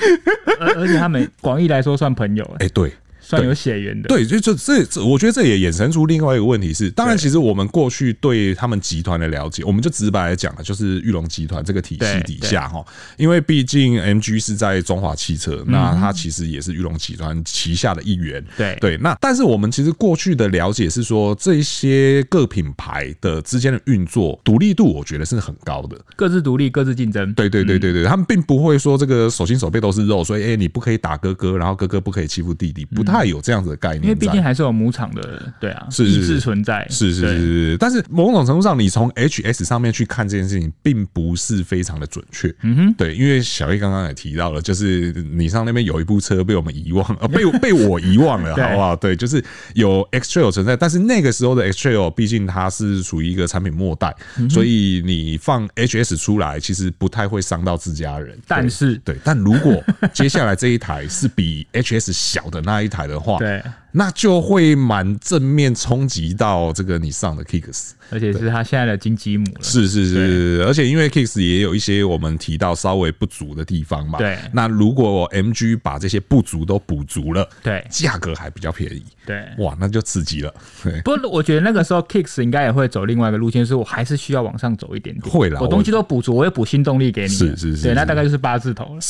[0.60, 2.93] 而而且他们广义来说算朋友，哎，对。
[3.34, 12.84] 算有血缘的，对，就这这这，我觉得这也衍生出另外一个问题是，当然，其实我们过去对他们集团的了解，我们就直白来讲了，就是玉龙集团这个体系底下哈，
[13.17, 18.98] 因为毕竟 MG 是在中华汽车，那它其实也是玉龙集团旗下的一员，对对。
[18.98, 27.34] 那但是我们其实过去的了解是说，这些各品牌的之间的运作独立度，我觉得是很高的，各自独立，各自竞争。
[27.34, 33.23] 对对对对对，他们并不会说这个手心手背都是肉，所以哎，你不可以打哥哥，然后哥哥不可以欺负弟弟，不太。
[33.24, 37.78] 太有这样子的概念，因为毕竟还是有母厂的，对啊，是意志存在，是是是是。
[37.78, 42.54] 但是某种程度上，你从 HS 上面去看这件事情，并不是非常的准确。
[42.64, 48.96] 嗯哼，对，因为小叶刚刚也提到了，就是你上那边有一部车被我们遗忘，呃，被 被我遗忘了，好不好？
[48.96, 49.42] 对，就是
[49.74, 54.14] 有 X Trail 存在，但是那个时候的 X Trail 毕竟它是属于一个产品末代，
[54.50, 58.38] 所以你放 HS 出来，其实不太会伤到自家人。
[58.48, 59.82] 但是，对，但如果
[60.12, 63.62] 接下来这一台是比 HS 小的那一台的话，对。
[63.95, 69.62] 那就会蛮正面冲击到这个你上的 Kicks，而且是他现在的金鸡母了。
[69.62, 74.17] 是是是，而且因为 Kicks 也有一些我们提到稍微不足的地方嘛。
[74.17, 74.36] 对。
[74.51, 79.03] 那如果 MG 把这些不足都补足了，对，价格还比较便宜。
[79.27, 79.45] 对。
[79.60, 80.51] 哇，那就刺激了。
[80.84, 80.99] 对。
[81.01, 85.32] 不过我觉得那个时候 Kicks 应该也会走另外一个路线，是我还是需要往上走一点点。
[85.32, 87.27] 会啦，我东西都补足，我也补新动力给你。
[87.27, 87.84] 是是是。
[87.84, 89.01] 对，那大概就是八字头了。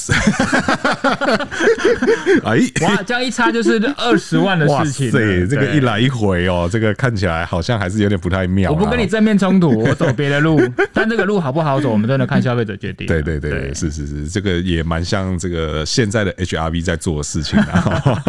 [2.44, 5.12] 哎，哇，这样一差就是二十万的 事情。
[5.12, 5.44] 对。
[5.48, 8.72] 这个一来一回哦，这个看起来好像还是有点不太妙。
[8.72, 10.60] 我不跟你正面冲突， 我走别的路，
[10.94, 13.06] 但这个路好不好走，我们真的看消费者决定。
[13.08, 18.22] 对对对，对是是是，这个也蛮像这个现在的 HRV 在做的事情啊。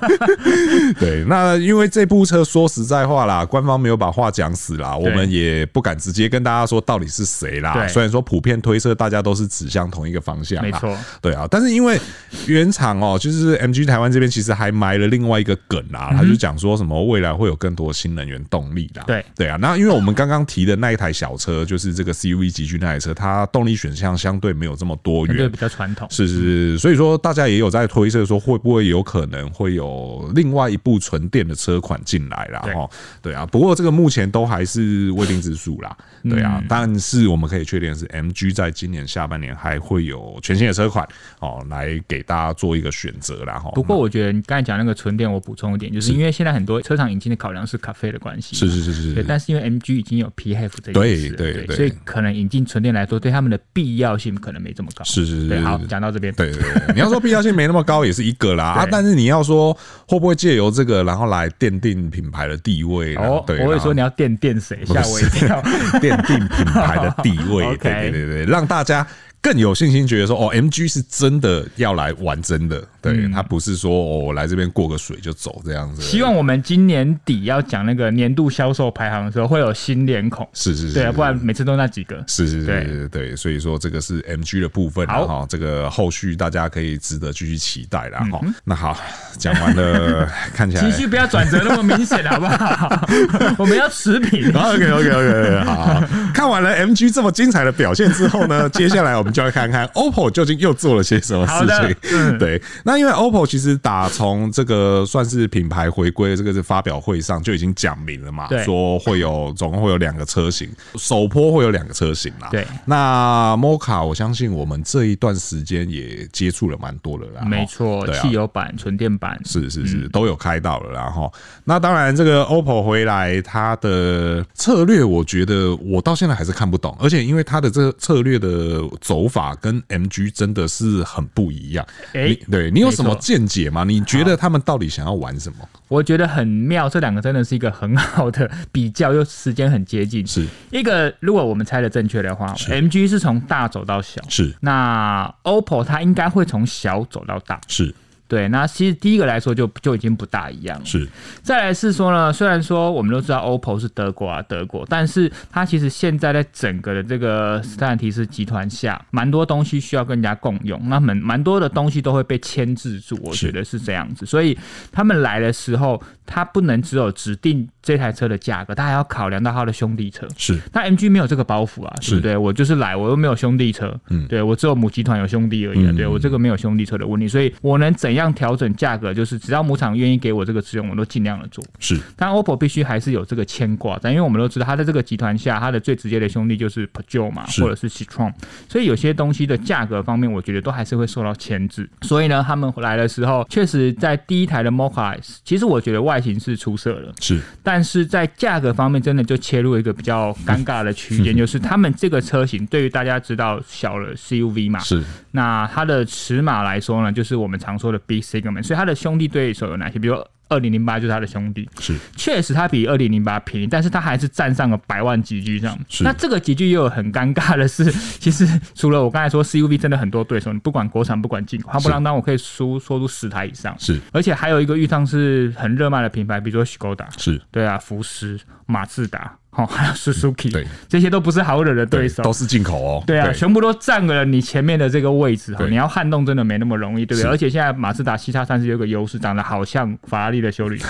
[0.98, 7.86] 对，那因为这部车说实在话啦，官方没有把话讲死啦，我们也不敢直接跟大家说到底是谁啦。
[7.88, 10.96] 虽然说普遍推测大家都是指向同一个方向，没错。
[11.20, 12.00] 对啊，但是因为
[12.46, 16.74] 原厂哦，就是 MG 台湾这边其实还埋了另外一个梗啊，他就讲说。
[16.74, 19.04] 什么未来会有更多新能源动力啦？
[19.06, 26.08] 对对啊，那因为我们刚刚提的那一台小车，就是这个 CUV 级距那台车，它动力选项相对没有这么多元，对，比较传统。
[26.10, 26.34] 是是
[26.72, 32.60] 是，所以说大家也有在推测说，会不会有可能会有另外一部纯电的车款进来啦？
[32.74, 32.90] 哈，
[33.22, 33.46] 对啊。
[33.46, 35.96] 不过这个目前都还是未定之数啦。
[36.28, 41.06] 对啊，但是我们可以确定的是，MG 在今年下半年还会有全新的车款
[41.38, 43.58] 哦，来给大家做一个选择啦。
[43.58, 46.54] 哈，不过我觉得你刚才讲那个纯电，我补充一点，就是因为现在。
[46.54, 49.24] 很多车厂引进的考量是咖啡的关系，是是是是，对。
[49.26, 55.02] 但是因为 MG 已经有 PHEV 这件事，对对对，所以可能引进纯电来说，对他们的必要性可能没这么高。
[55.02, 58.88] 是是是，对，好，讲到这边，对对对，你要说必要性没那么高，也是一个啦 啊。
[58.88, 63.16] 但是你要说会不会借由这个，然后来奠定品牌的地位？
[63.16, 64.78] 哦，对，我会说你要奠定谁？
[64.86, 65.60] 吓我一跳，
[66.00, 69.04] 奠定品牌的 地位，对对对对，让大家。
[69.40, 76.00] 更有信心觉得说哦，MG 是真的要来玩真的，对，他不是说哦来这边过个水就走这样子。
[76.00, 80.48] 希望我们今年底要讲那个年度销售排行的时候，会有新脸孔。
[80.54, 82.16] 是是是，对啊，不然每次都那几个。
[82.26, 88.20] 是是是对对，所以说这个是 MG 的部分，哈，这个后续大家可以值得继续期待啦。
[88.32, 88.40] 哈。
[88.64, 88.98] 那好，
[89.36, 93.06] 讲完了，看起来情绪不要转折那么明显，好不好？
[93.58, 94.48] 我们要持平。
[94.54, 99.34] OK OK OK，OK，好，看完了 MG 这么精彩的表现之后呢，接下来我们。
[99.34, 101.96] 就要看看 OPPO 究竟又做了些什么事情。
[102.12, 108.64] 嗯、对，那因为 OPPO 其实打从这个算是品牌回归这个是发表会上就已经讲明了嘛，对。
[108.64, 112.48] 说会有总共会有两个车型，首波会有两个车型啦。
[112.50, 117.44] 对，那 Mocha 我相信我们这一段时间也接触了蛮多了啦。
[117.44, 119.38] 没错，汽油版、纯电版。
[119.44, 121.30] 是是是都有开到了，然后
[121.64, 129.28] 那当然这个 OPPO 回来它的策略，我觉得我到现在还是看不懂，而且因为它的这个策略的走。
[129.34, 133.84] 法跟 MG 真的是很不一样，哎，你对你有什么见解吗？
[133.84, 135.58] 你觉得他们到底想要玩什么？
[135.88, 140.26] 我觉得很妙，这两个真的是一个很好的比较，又时间很接近。
[140.26, 147.94] 是一个，如果我们猜的正确的话，MG 是从大走到小，是那 OPPO 它应该会从小走到大，是。
[148.34, 150.84] 对，那其实第一个来说就就已经不大一样了。
[150.84, 151.08] 是，
[151.40, 164.26] 再来是说呢，虽然说我们都知道 OPPO 是德国啊，德国，但是它其实现在在整个的这个斯坦提斯集团下，蛮多东西需要跟人家共用，那蛮蛮多的东西都会被牵制住，我觉得是这样子。
[164.26, 164.58] 所以
[164.90, 170.26] 他们来的时候，他不能只有指定这台车的价格，他还要考量到他的兄弟车。
[170.36, 172.36] 是，那 MG 没有这个包袱啊，对不对？
[172.36, 179.12] 我就是来，我又没有兄弟车，嗯，对我只有母集团有兄弟而已，对我这个没有兄弟车的问题，所以我能怎样调整价格？
[179.12, 181.62] 就是只要母厂愿意给我这个资源，我都尽量的做。
[181.78, 188.32] 是，但 OPPO 必须还是有这个牵挂，但因为我们都知道，它在这个集团下，它的最直接的兄弟就是 Peugeot 嘛，或者是 Citroën，
[188.68, 191.88] 所以有些东西的价格方面，我觉得都还是会受到牵制。
[192.02, 208.62] 所以呢，他们来的时候，确实在第一台的 Mocha，其实我觉得外形是出色的，是，但是在价格方面，真的就切入一个比较尴尬的区间， 就是他们这个车型对于大家知道小了 CUV 嘛，是，那它的尺码来说呢，就是我们常说的 Big Segment。
[208.62, 209.98] 所以它的兄弟对手有哪些？
[209.98, 210.16] 比如
[210.48, 215.78] 二零零八就是他的兄弟，是确实他比二零零八便宜，但是他还是站上了百万级距上。
[216.00, 223.74] 那这个级距又有很尴尬的是， 其实除了我刚才说 CUV 真的很多对手，你不管国产不管进口，夯不啷当我可以输说出十台以上。
[223.78, 229.36] 是，而且还有一个遇上是很热卖的品牌，比如说 Skoda，是对啊，福斯、马自达。
[229.56, 233.04] 哦，还有 Suzuki，对，这些都不是好惹的对手，都是进口哦。
[233.06, 237.30] 对啊，全部都占了你前面的这个位置哈，你要撼动真的没那么容易，对不对？
[237.30, 240.88] 而且现在马自达 CX-30 有个优势，长得好像法拉利的修理车，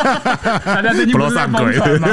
[0.64, 2.08] 大家最近不是疯传吗？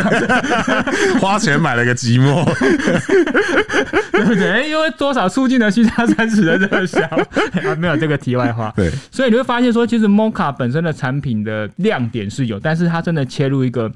[1.21, 2.43] 花钱买了个寂寞，
[4.11, 4.69] 对不对？
[4.69, 8.73] 因为多少促进了 CX-30 的热销啊，没有这个题外话。
[8.75, 13.89] 对，所以你会发现说，其实 Mocha 本身的产品的亮点是有，但是它真的切入一个。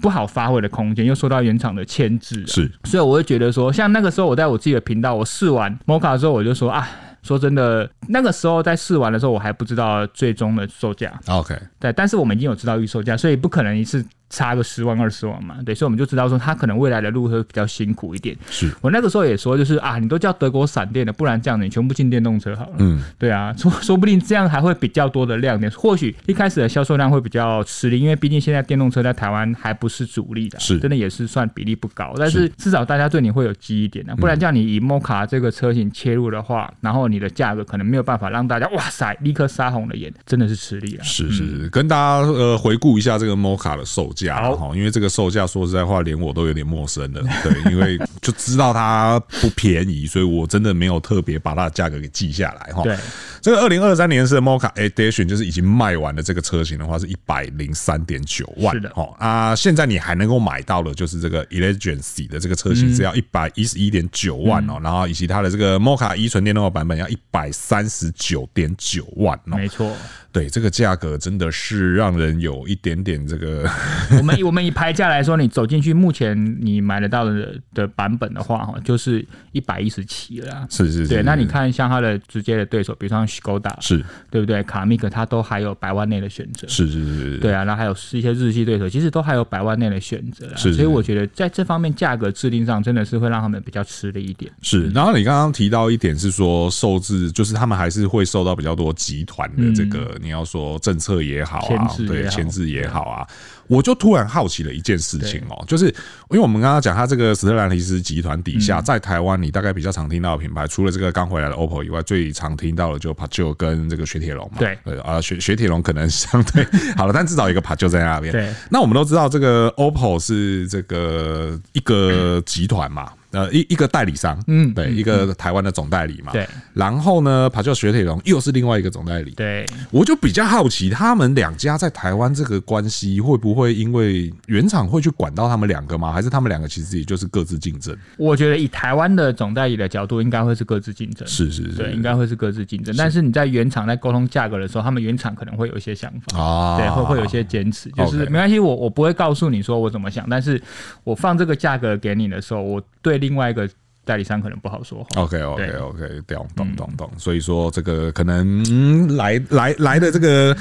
[0.00, 6.88] 不好发挥的空间，又受到原厂的牵制，是，所以我会觉得说，像那个时候我在我自己的频道，我试完 Mocha 之后，我就说啊，
[7.22, 14.04] 说真的，那个时候在试完的时候，我还不知道最终的售价，OK，对，但是我们已经有知道预售价，所以不可能一次。
[14.32, 18.34] 差个十万二十万嘛，对，所以我们就知道说他可能未来的路会比较辛苦一点。
[18.50, 22.76] 是我那个时候也说，就是啊，你都叫德国闪电了，不然这样子你全部进电动车好了。
[22.78, 41.02] 嗯，对啊，说说不定这样还会比较多的亮点，或许一开始的销售量会比较吃力，因为毕竟现在电动车在台湾还不是主力的，是真的也是算比例不高，但是至少大家对你会有记忆点的，不然这样你以 Mocha 这个车型切入的话，然后你的价格可能没有办法让大家哇塞立刻杀红了眼，真的是吃力啊。
[41.02, 45.12] 是是是，跟大家呃回顾一下这个 Mocha 的售价，好，因为这个。
[45.12, 47.22] 售价说实在话，连我都有点陌生了。
[47.42, 52.82] 对，因为就知道它不便宜，所以我真的没有特别把它的价格给记下来哈。
[52.82, 52.96] 对，
[53.42, 58.74] 这个二零二三年式的 Mocha Edition 就是已经卖完的这个车型的话，是一百零三点九万。
[58.74, 69.58] 是的，哈啊，现在你还能够买到的，就是这个 Elegancy 的这个车型只要一百一十一点九万哦，然后以及它的这个 Mocha E 纯电动的版本要一百三十九点九万哦。
[69.58, 69.94] 没错。
[70.32, 73.68] 对，这个价格真的是让人有一点点这个。
[74.18, 80.66] 我们以我们以牌价来说，你走进去，目前你买得到的的版本的话，哈，就是一百一十七了。
[80.70, 81.08] 是是是。
[81.08, 84.62] 对，那你看像它的直接的对手，比如像 Skoda，是，对不对？
[84.62, 86.66] 卡密克它都还有百万内的选择。
[86.66, 87.36] 是是是。
[87.36, 90.48] 对啊，那还有是一些日系对手，其实都还有百万内的选择。
[90.56, 90.72] 是。
[90.72, 94.50] 所以我觉得在这方面价格制定上，真的是会让他们比较吃力一点。
[94.62, 94.88] 是。
[94.94, 100.18] 然后你刚刚提到一点是说，受制就是他们还是会受到比较多集团的这个。
[100.22, 103.26] 你要说政策也好啊，对，牵制也好啊，
[103.66, 114.58] 我就突然好奇了一件事情哦，就是因为我们刚刚讲，它这个斯特兰尼斯集团底下，在台湾你大概比较常听到的品牌，除了这个刚回来的 OPPO 以外，最常听到的就 Peugeot 跟这个雪铁龙嘛。
[114.58, 116.64] 对对啊，雪雪铁龙可能相对
[116.96, 118.32] 好了，但至少有一个 Peugeot 在那边。
[118.32, 123.10] 对，那我们都知道这个 OPPO 是这个一个集团嘛。
[123.32, 126.46] 呃，一一个代理商，嗯，对，一个台湾的总代理嘛，对。
[126.74, 129.64] 然后呢，跑叫雪铁龙又是另外一个总代理，对。
[129.90, 136.12] 我就比较好奇，他们两家在台湾这个关系会不会因为原厂会去管到他们两个吗？
[136.12, 137.96] 还是他们两个其实也就是各自竞争？
[138.18, 142.94] 我觉得以台湾的总代理的角度，应该会是各自竞争，是是是，对，应该会是各自竞争。
[142.98, 150.60] 但是你在原厂在沟通价格的时候，他们原厂可能会有一些想法啊，对，会会有一些坚持，就是没关系，我我不会告诉你说我怎么想，但是
[151.02, 153.21] 我放这个价格给你的时候，我对。
[153.22, 153.68] 另外一个
[154.04, 155.22] 代理商可能不好说话。
[155.22, 157.10] OK OK OK，懂懂懂懂。
[157.16, 160.56] 所以说这个可能、嗯、来来来的这个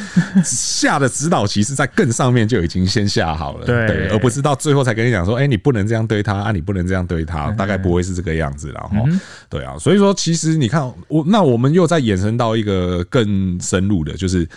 [0.46, 8.72] 下的指导棋是在更上面就已经先下好了，对，对，而不是到最后才跟你讲说，哎，你不能这样对他啊，你不能这样对他，大概不会是这个样子。
[8.72, 9.08] 然后，
[9.50, 14.48] 对啊，所以说其实你看我，那我们又再延伸到一个更深入的，就是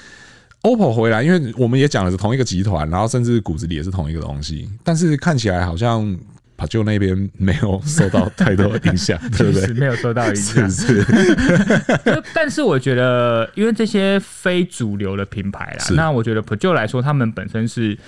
[0.61, 6.15] OPPO 回来，因为我们也讲的是同一个集团，然后甚至骨子里也是同一个东西，但是看起来好像。
[6.57, 9.67] 帕旧那边没有受到太多的影响， 对不对？
[9.75, 12.23] 没有受到影响，是是。
[12.33, 17.99] 但是我觉得，因为这些非主流的品牌啦，那我觉得帕旧来说，他们本身是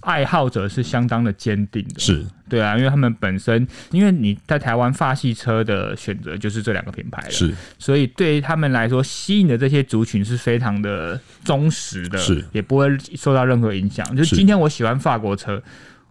[0.00, 14.16] 爱好者是相当的坚定的，是对啊，因为他们本身，因为你在台湾发系车的选择就是这两个品牌了，是，所以对于他们来说，吸引的这些族群是非常的忠实的，是，也不会受到任何影响。
[14.16, 15.60] 就是今天我喜欢法国车。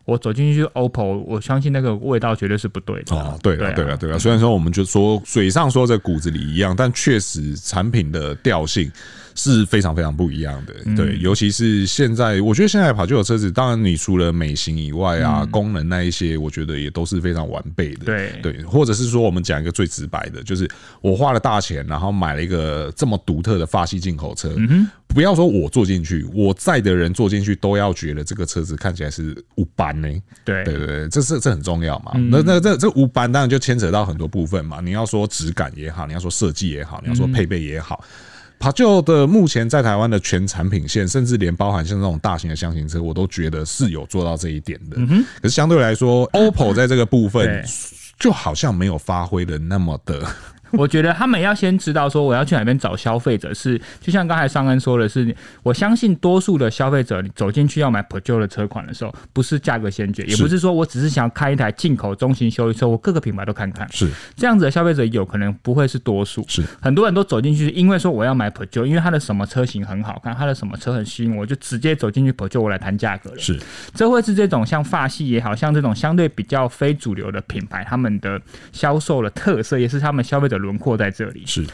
[0.05, 3.15] 我走进去 OPPO，我相信那个味道绝对是不对的。
[3.15, 4.19] 哦，对了，对了，对了。
[4.19, 8.91] 虽然说我们就说嘴上说在骨子里一样，但确实产品的调性
[9.35, 10.73] 是非常非常不一样的。
[10.95, 18.05] 对，尤其是现在，我觉得现在跑就有车子，当然你除了美型以外啊，功能那一些，我觉得也都是非常完备的。
[18.05, 20.69] 对对，或者是说，我们讲一个最直白的，就是
[21.01, 24.53] 我花了大钱，然后买了一个这么独特的法系进口车。
[24.57, 24.87] 嗯。
[25.07, 30.09] 不要说我坐进去，我在的人坐进去都要觉得这个车子看起来是五班呢。
[30.43, 32.11] 对对对，这是这很重要嘛。
[32.15, 34.81] 嗯、那那这这五班当然就牵扯到很多部分嘛。
[34.81, 38.03] 你要说质感也好，你要说设计也好，你要说配备也好，
[38.59, 44.97] Peugeot 的目前在台湾的全产品线，甚至连包含像这种大型的箱型车，我都觉得是有做到这一点的。
[44.97, 47.63] 嗯、可是相对来说，OPPO 在这个部分
[48.17, 50.25] 就好像没有发挥的那么的。
[50.79, 63.87] 我觉得他们要先知道说，我要去哪边找消费者是，就像刚才尚恩说的是，我相信多数的消费者你走进去要买 Peugeot 的车款的时候，不是价格先决，也不是说我只是想要开一台进口中型休旅车，我各个品牌都看看。
[63.91, 64.09] 是。
[64.35, 66.63] 这样子的消费者有可能不会是多数，是。
[66.81, 73.39] 很多人都走进去，因为说我要买 Peugeot，因为它的什么车型很好看，它的什么车很吸引我，就直接走进去 Peugeot，我来谈价格了。
[73.39, 73.59] 是，
[73.93, 81.43] 这会是这种像法系也好像这种相对比较非主流的品牌，他们的销售的特色，也是他们消费者轮廓在这里。
[81.45, 81.65] 是，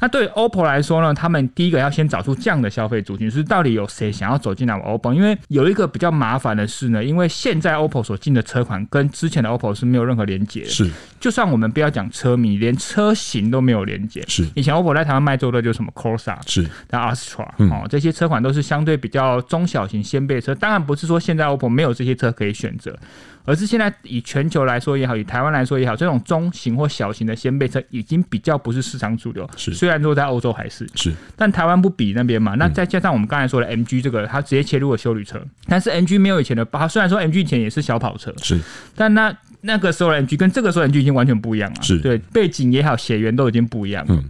[0.00, 5.14] 那对 OPPO 来说呢，他们第一个要先找出这样的消费族群，就是到底有谁想要走进来 OPPO？
[5.14, 10.68] 因为有一个比较麻烦的是呢，因为现在 OPPO 所进的车款跟之前的 OPPO 是没有任何连接的。
[10.68, 14.22] 是，就算我们不要讲车迷，连车型都没有连接。
[14.28, 20.54] 是，以前 OPPO 在台湾卖最多的就是什么 Corsa，是，但 Astra，哦，这些车款都是相对比较中小型掀背车。
[20.54, 22.96] 当然不是说现在 OPPO 没有这些车可以选择。
[23.44, 29.48] 而是现在以全球来说也好，以台湾来说也好，这种中型或小型的掀背车已经比较不是市场主流。
[29.56, 32.54] 是，虽然说在欧洲还是是，但台湾不比那边嘛。
[32.56, 38.60] 那再加上我们刚才说的 MG 这个，它直接切入了修旅车，但是 MG 没有以前的，它虽然说 MG 以前也是小跑车，是，
[38.94, 39.36] 但那。
[39.62, 44.14] 那个时候的 MG 跟这个时候的 MG 已经完全不一样了，是对背景也好，血缘都已经不一样了。
[44.14, 44.24] 嗯，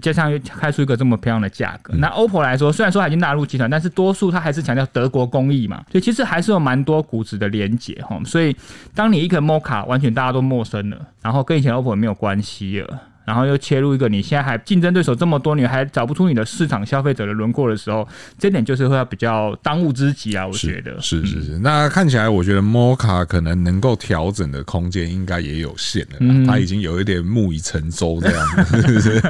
[0.00, 8.20] 加上又开出一个这么漂亮的价格，嗯、那 OPPO 来说，虽然说它已经纳入集团，但是多数它还是强调德国工艺嘛，所以其实还是有蛮多骨子的连结哈。
[8.24, 8.56] 所以
[8.94, 13.02] 当你一个 Mocha 完全大家都陌生了，然后跟以前 OPPO 也没有关系了。
[13.28, 18.08] 然后又切入一个你现在还竞争对手这么多，你还找不出你的市场消费者的轮廓的时候，
[18.38, 20.46] 这点就是会要比较当务之急啊！
[20.46, 21.58] 我觉得是是是，是。
[21.58, 26.16] 那看起来，我觉得 Mocha 可能能够调整的空间应该也有限了。
[26.20, 29.20] 嗯，它已经有一点木已成舟这样子，是不是？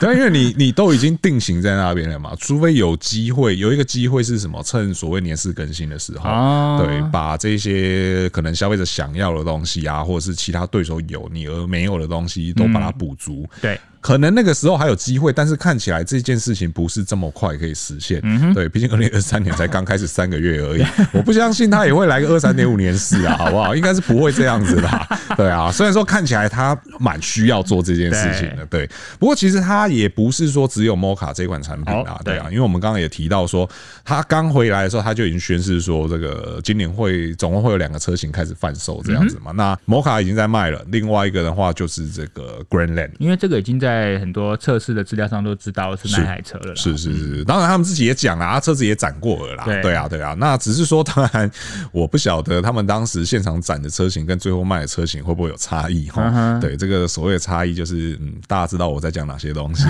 [0.00, 4.62] 对，因为你你都已经定型在那边了嘛，除非有机会有一个机会是什么？
[4.64, 13.41] 趁所谓年事更新的时候，哦、对，把这些可能消费者想要的东西啊，或者是其他对手有你而没有的东西，都把它补足。
[13.60, 13.78] 对。
[14.02, 18.20] 可能那个时候还有机会，但是看起来这件事情不是这么快可以实现。
[18.24, 20.84] 嗯、对，毕竟二零二三年才刚开始三个月而已，
[21.14, 23.76] 我不相信他也会来个二三点五年四啊，好不好？
[23.76, 25.08] 应该是不会这样子的。
[25.38, 28.90] 对啊，虽然说看起来他蛮需要做这件事情的，对。
[29.20, 33.70] 不过其实他也不是说只有 Mocha 这款产品啊，对啊，因为我们刚刚也提到说，
[34.04, 39.52] 他刚回来的时候他就已经宣示说，这个今年会总共会有两个车型开始贩售这样子嘛。
[39.52, 43.91] 那 Mocha 已经在卖了，另外一个的话就是这个 Grandland，因为这个已经在。
[43.92, 51.50] 在很多测试的资料上都知道是哪台车了，是是是是，当然他们自己也讲了啊，车子也展过了啦，对对啊对啊，那只是说，当然
[51.92, 56.58] 我不晓得他们当时现场展的车型跟最后卖的车型会不会有差异哈？
[56.60, 59.84] 对，这个所谓的差异就是，嗯，大家知道我在讲哪些东西。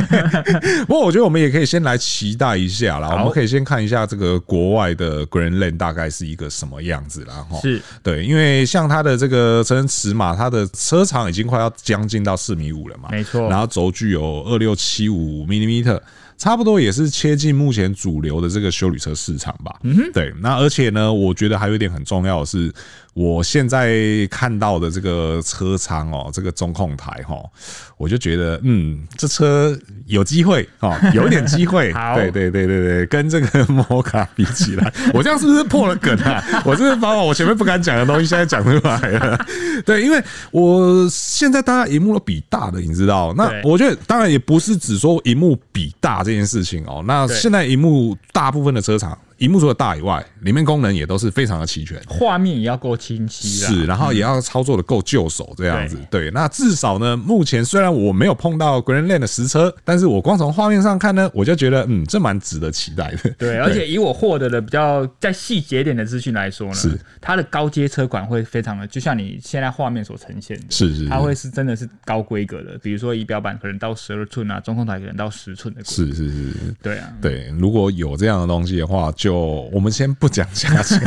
[0.86, 7.58] 不过我觉得我们也可以先来期待一下啦，我们可以先看一下这个国外的 Grandland 大概是一个什么样子啦哈。
[7.60, 13.08] 是对，因为像它的这个车身尺码，它的车长已经快要将近到四米五了嘛。
[13.18, 16.00] 没错，然后轴距有二六七五 millimeter，
[16.36, 19.78] 差不多也是切近目前主流的这个修理车市场吧。
[19.82, 22.72] 嗯哼，对，那而且呢，我觉得还有一点很重要的是。
[23.18, 23.98] 我现在
[24.30, 27.34] 看到的这个车舱哦，这个中控台哈，
[27.96, 31.92] 我就觉得嗯，这车有机会哦，有一点机会。
[32.14, 36.62] 对对对对对，跟这个摩卡比起来， 我这样是不是破了梗啊？
[36.64, 39.46] 我是不是把我前面不敢讲的东西现在讲出来了？
[39.84, 43.34] 对，因为我现在大家荧幕都比大的，你知道？
[43.36, 47.02] 那我觉得当然也不是只说荧幕比大这件事情哦。
[47.04, 49.18] 那现在荧幕大部分的车厂。
[49.38, 55.96] 荧幕除了大以外，里面功能也都是非常的齐全，画面也要够清晰，是，然后也要操作的够就手这样子。
[56.10, 63.30] 对，对，那至少呢，目前虽然我没有碰到 Grandland 的实车，但是我光从画面上看呢，我就觉得，嗯，这蛮值得期待的。
[63.38, 66.98] 对，而且以我获得的比较在细节点的资讯来说呢，是。
[67.20, 80.08] 它的高阶车款会非常的，就像你现在画面所呈现的，是是，它会是真的是高规格的，比如说仪表板可能到十二寸啊，中控台可能到十寸的，是是是，对啊，对，如果有这样的东西的话，就我们先。
[80.18, 81.00] 不讲价钱，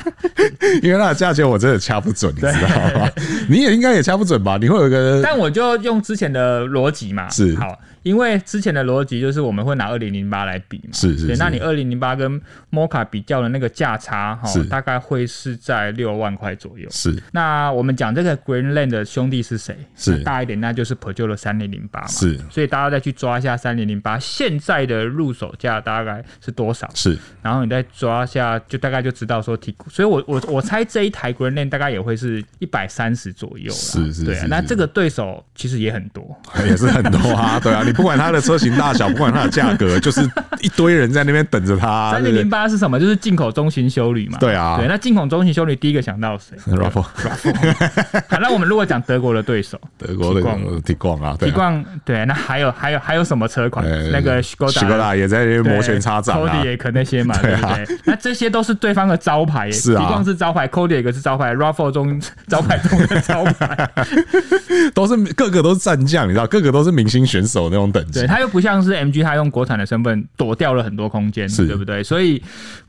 [0.80, 2.52] 因为那个价钱我真的掐不准，你知道
[2.98, 3.10] 吗？
[3.46, 4.56] 你也应该也掐不准吧？
[4.58, 7.78] 你会有一个，但我就用之前的逻辑嘛，是好。
[8.02, 12.40] 因为之前的逻辑就是我们会拿二零零八来比嘛，是是，是，那你二零零八跟
[12.70, 16.88] Mocha 比较的那个价差哈，大概会是在六万块左右。
[16.90, 19.76] 是，那我们讲这个 Greenland 的兄弟是谁？
[19.96, 22.06] 是大一点，那就是 Peugeot 的三零零八嘛。
[22.06, 26.88] 是，所以大家再去抓一下三零零八现在的入手价大概是多少？
[26.94, 29.74] 是，然后你再抓一下，就大概就知道说提。
[29.90, 33.72] 所以我我我猜这一台 Greenland 大概也会是一百三十左右。
[33.72, 37.82] 是是，对啊，那这个对手其实也很多， 也是很多啊，对啊。
[37.88, 40.20] 你不管它的车型大小，不管它的价格，就是
[40.60, 42.12] 一堆人在那边等着它。
[42.12, 42.98] 三零零八是什么？
[43.00, 44.38] 就是进口中型修旅嘛。
[44.38, 50.40] 对啊，对，那进口中型修旅第一个想到谁 r a f f r a f f 好，那我们如果讲德国的对手，德国的
[50.82, 53.86] Tiguan 啊，Tiguan 对，那还有还有还有什么车款？
[54.12, 57.98] 那个 Skoda 也在那边摩拳擦掌啊，Kodiaq 那些嘛，对不对？
[58.04, 63.88] 那这些都是对方的招牌，是啊，Tiguan 是招牌，Kodiaq 是招牌，RAV4 中 招牌中的招牌，
[64.94, 68.20] 都是个个都是战将，你知道，个个都是明星选手那种等级。
[68.20, 72.02] 对，他又不像是 MG，他用国产的身份躲掉了很多空间，对不对？
[72.02, 72.42] 所以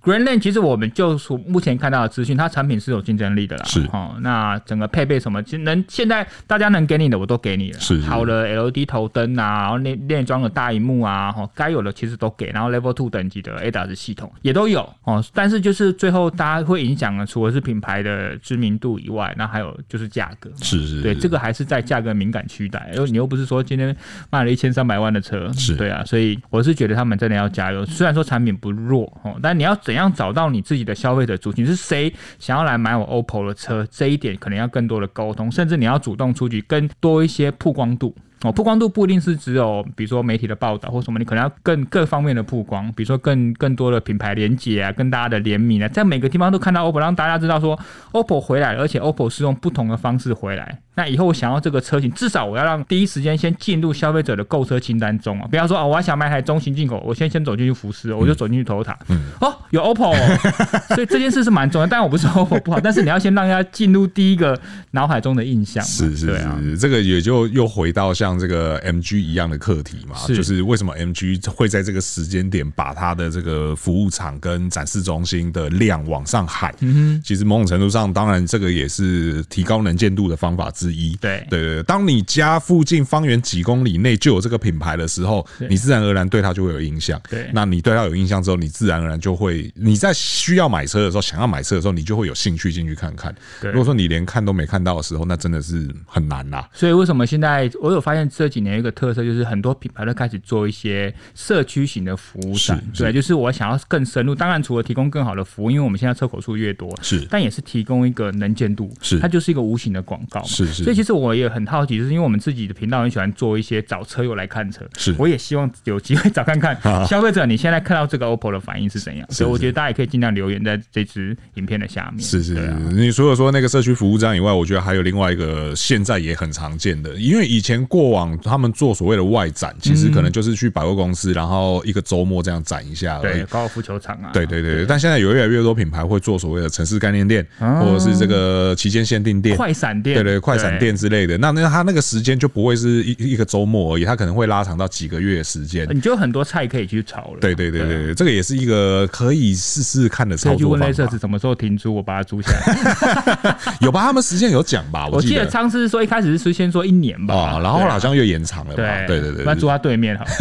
[0.03, 3.63] Grandland 其实我们就从目前看到的资讯，它产品是有竞争力的啦。
[3.65, 7.79] 是哦，那整个配备什么，其实能现在大家能给你的我都给你了。
[7.79, 12.47] 是好的 LED 头灯啊，然后内内装的大荧幕啊，哈，该有的其实都给。
[12.51, 15.23] 然后 Level Two 等级的 ADAS 系统也都有哦。
[15.33, 20.49] 但是就是最后大家会影响的，除了是品牌的知名度以外，那还有就是价格。
[20.61, 22.89] 是是，对，这个还是在价格敏感区带。
[22.95, 23.95] 因为你又不是说今天
[24.29, 26.03] 卖了一千三百万的车，是对啊。
[26.05, 27.85] 所以我是觉得他们真的要加油。
[27.85, 31.65] 虽然说产品不弱哦，但你要怎样找到你自己的消费者族群？
[31.65, 33.83] 是谁想要来买我 OPPO 的车？
[33.89, 38.15] 这一点可能要更多的沟通，甚至你要主动出击，更多一些曝光度。
[38.43, 47.77] 哦，曝光度不一定是只有，比如说媒体的报道或什么，你可能要更各方面的曝光，比如说更更多的品牌连接啊，跟大家的联名啊，在每个地方都看到 OPPO，让大家知道说
[48.13, 50.79] OPPO 回来了，而且 OPPO 是用不同的方式回来。
[50.95, 55.47] 那以后我想要这个车型，至少我要让第一时间先进入消费者的购车清单中啊！
[55.49, 58.93] 不要说啊，我要想买台中型进口，我先先走进去福斯，我就走进去 Toyota。
[59.07, 60.37] 嗯，哦，有 OPPO，哦，
[60.93, 61.87] 所以这件事是蛮重要。
[61.87, 64.59] 但我不是 OPPO 不好，但是你要先让大家进入第一个
[64.91, 65.81] 脑海中的印象。
[65.85, 76.73] 是是是，啊，这个也就又回到像这个 MG 一样的课题嘛，是就是为什么 MG 会在这个时间点把它的这个服务场跟展示中心的量往上喊？
[76.81, 81.15] 嗯哼，其实某种程度上，当然这个也是提高能见度的方法之一。
[81.15, 87.21] 对对对，当你家附近方圆几公里内就有这个品牌的时候，你自然而然对它就会有印象。
[87.29, 93.33] 对，那你对它有印象之后，你自然而然就会你在需要买车的时候，想要买车的时候，你就会有兴趣进去看看。
[93.61, 96.65] 如果说你连看都没看到的时候，那真的是很难呐。
[96.73, 102.83] 所以为什么现在我有发现这几年一个特色，就是很多品牌都开始做一些社区型的服务站。
[102.97, 104.33] 对，就是我想要更深入。
[104.33, 108.91] 当然，除了提供更好的服务，因为我们现在车口数越多，是，但也是提供一个能见度。
[109.01, 110.43] 是，它就是一个无形的广告。
[110.43, 110.83] 是是。
[110.83, 119.27] 所以其实我也很好奇，就是因为我们自己的频道很喜欢做一些找车友来看车，是，我也希望有机会找看看 消费者你现在看到这个 OPPO 的反应是怎样。
[119.31, 122.23] 所以我觉得大家也可以尽量留言在这支影片的下面。
[122.23, 134.85] 是是是，你除了说那个社区服务站以外，我觉得还有另外一个现在也很常见的，因为以前过往他们做所谓的外展，其实可能就是去百货公司，然后一个周末这样展一下，对，高尔夫球场啊，对对对。
[134.85, 141.37] 但现在有越来越多品牌会做所谓的城市概念店，或者是这个期间限定店、快闪店，对对，快闪店之类的。
[141.37, 145.87] 那那他那个时间就不会是一一个周末而已，他可能会拉长到几个月的时间。
[145.91, 147.39] 你就有很多菜可以去炒了。
[147.39, 153.57] 对对对对，这个也是一个可以试试看的操作去问雷射什么时候停租，我把它租下来。
[153.81, 154.01] 有吧？
[154.01, 155.07] 他们时间有讲吧？
[155.11, 158.75] 我记得上次是说一开始是先说一年吧，然后好像又延长了。
[158.75, 160.25] 对对对对，那住他对面好。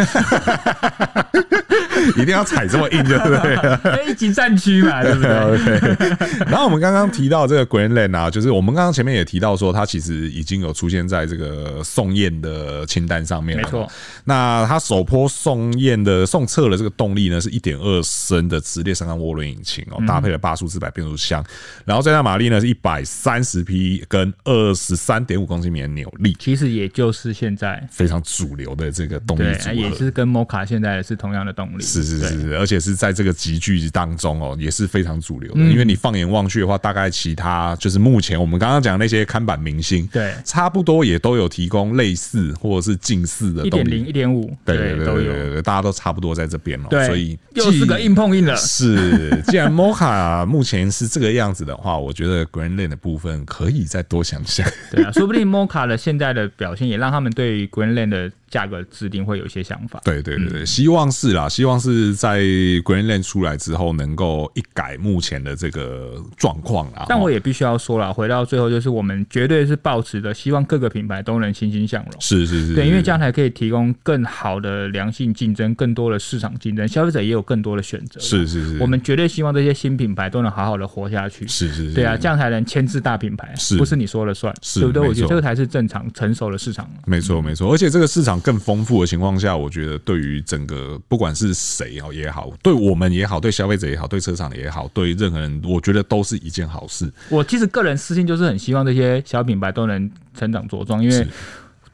[2.16, 4.10] 一定要踩这么硬，对不对？
[4.10, 6.16] 一级战区嘛， 对不对？OK。
[6.46, 13.64] 然后我们刚刚提到这个 Grandland 啊，就是我们刚刚前面也提到说，它其实已经有出现在这个送验的清单上面了。
[13.64, 13.90] 没错。
[14.24, 21.44] 那它首波送验的送测的这个动力呢，是一点二升的直列三缸涡轮引擎哦，搭配了八速自排变速箱，
[21.84, 26.36] 然后最大马力呢是一百三十匹，跟二十三点五公斤米的扭力。
[26.38, 31.82] 其实也就是现在非常主流的这个动力组合，也是跟 Mocha 现在是同样的动力。
[31.82, 35.60] 是是是是，而且是在这个集聚当中哦，也是非常主流的。
[35.60, 46.88] 因为你放眼望去的话，大概其他就是目前我们刚刚讲那些看板明星，对，差不多也都有提供类似或者是近似的动力，一点零、一点五，对对对对对，大家都差不多在这边哦。
[47.06, 48.56] 所以又是个硬碰硬了。
[48.56, 54.68] 是，既然 Mocha 目前是这个样子的话，我觉得 Grandland 的部分可以再多想想。
[54.90, 60.00] 对啊，说不定 Mocha 的现在的表现也让他们对 Greenland 的价格制定会有一些想法。
[60.04, 67.06] 对对对对，希望是啦，希望是在 Grandland 出来之后能够一改目前的这个状况啊。
[67.08, 72.12] 但我也必须要说了，回到最后就是我们绝对是抱持的，希望各个品牌都能欣欣向荣。
[72.20, 78.18] 是是是，对，因为这样才可以提供更好的良性竞争，更多的市场竞争，消费者也有更多的选择。
[78.20, 81.46] 是是是，我们绝对希望这些新品牌都能好好的活下去。
[81.46, 85.06] 是是是，对啊，这样才能牵制大品牌，不是你说了算，对不对？
[85.06, 86.88] 我觉得这个才是正常成熟的市场。
[87.06, 97.10] 没错没错，而且这个市场更丰富的情况下，我觉得对于整个不管是谁哦也好，对我们也好，对消费者也好，对车厂也好，对任何人，我觉得都是一件好事。
[97.28, 101.26] 我其实个人私心就是很希望这些小品牌都能成长茁壮，因为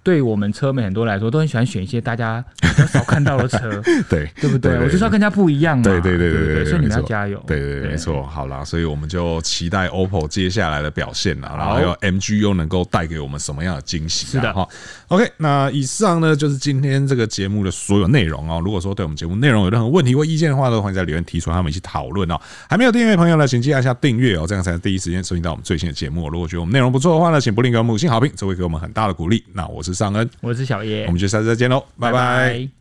[0.03, 3.81] 对我们车迷很多来说，都很喜欢选一些大家 比较少看到的车，
[4.11, 4.77] 对对不对？
[4.77, 8.23] 我就是要跟人家不一样嘛，对对对对对，所以你们要加油，对对对，没错。
[8.23, 14.27] 好啦，所以我们就期待 OPPO 接下来的表现啦，然后 MG 又能够带给我们什么样的惊喜？
[14.27, 14.69] 是的哈。
[15.09, 18.61] OK，那以上呢就是今天这个节目的所有内容哦。
[18.65, 22.41] 如果说对我们节目内容有任何问题或意见的话，都欢迎在留言提出，和我们一起讨论哦。
[22.69, 26.29] 还没有订阅的朋友呢，请记得按下订阅哦，这样才能第一时间收听到我们最新的节目。
[26.31, 29.45] 如果觉得我们内容不错的话呢，请不吝给我们五星好评，这会给我们很大的鼓励。
[29.53, 31.85] 那我是尚恩，我是小叶，我们就下次再见喽。
[31.99, 32.75] 拜拜。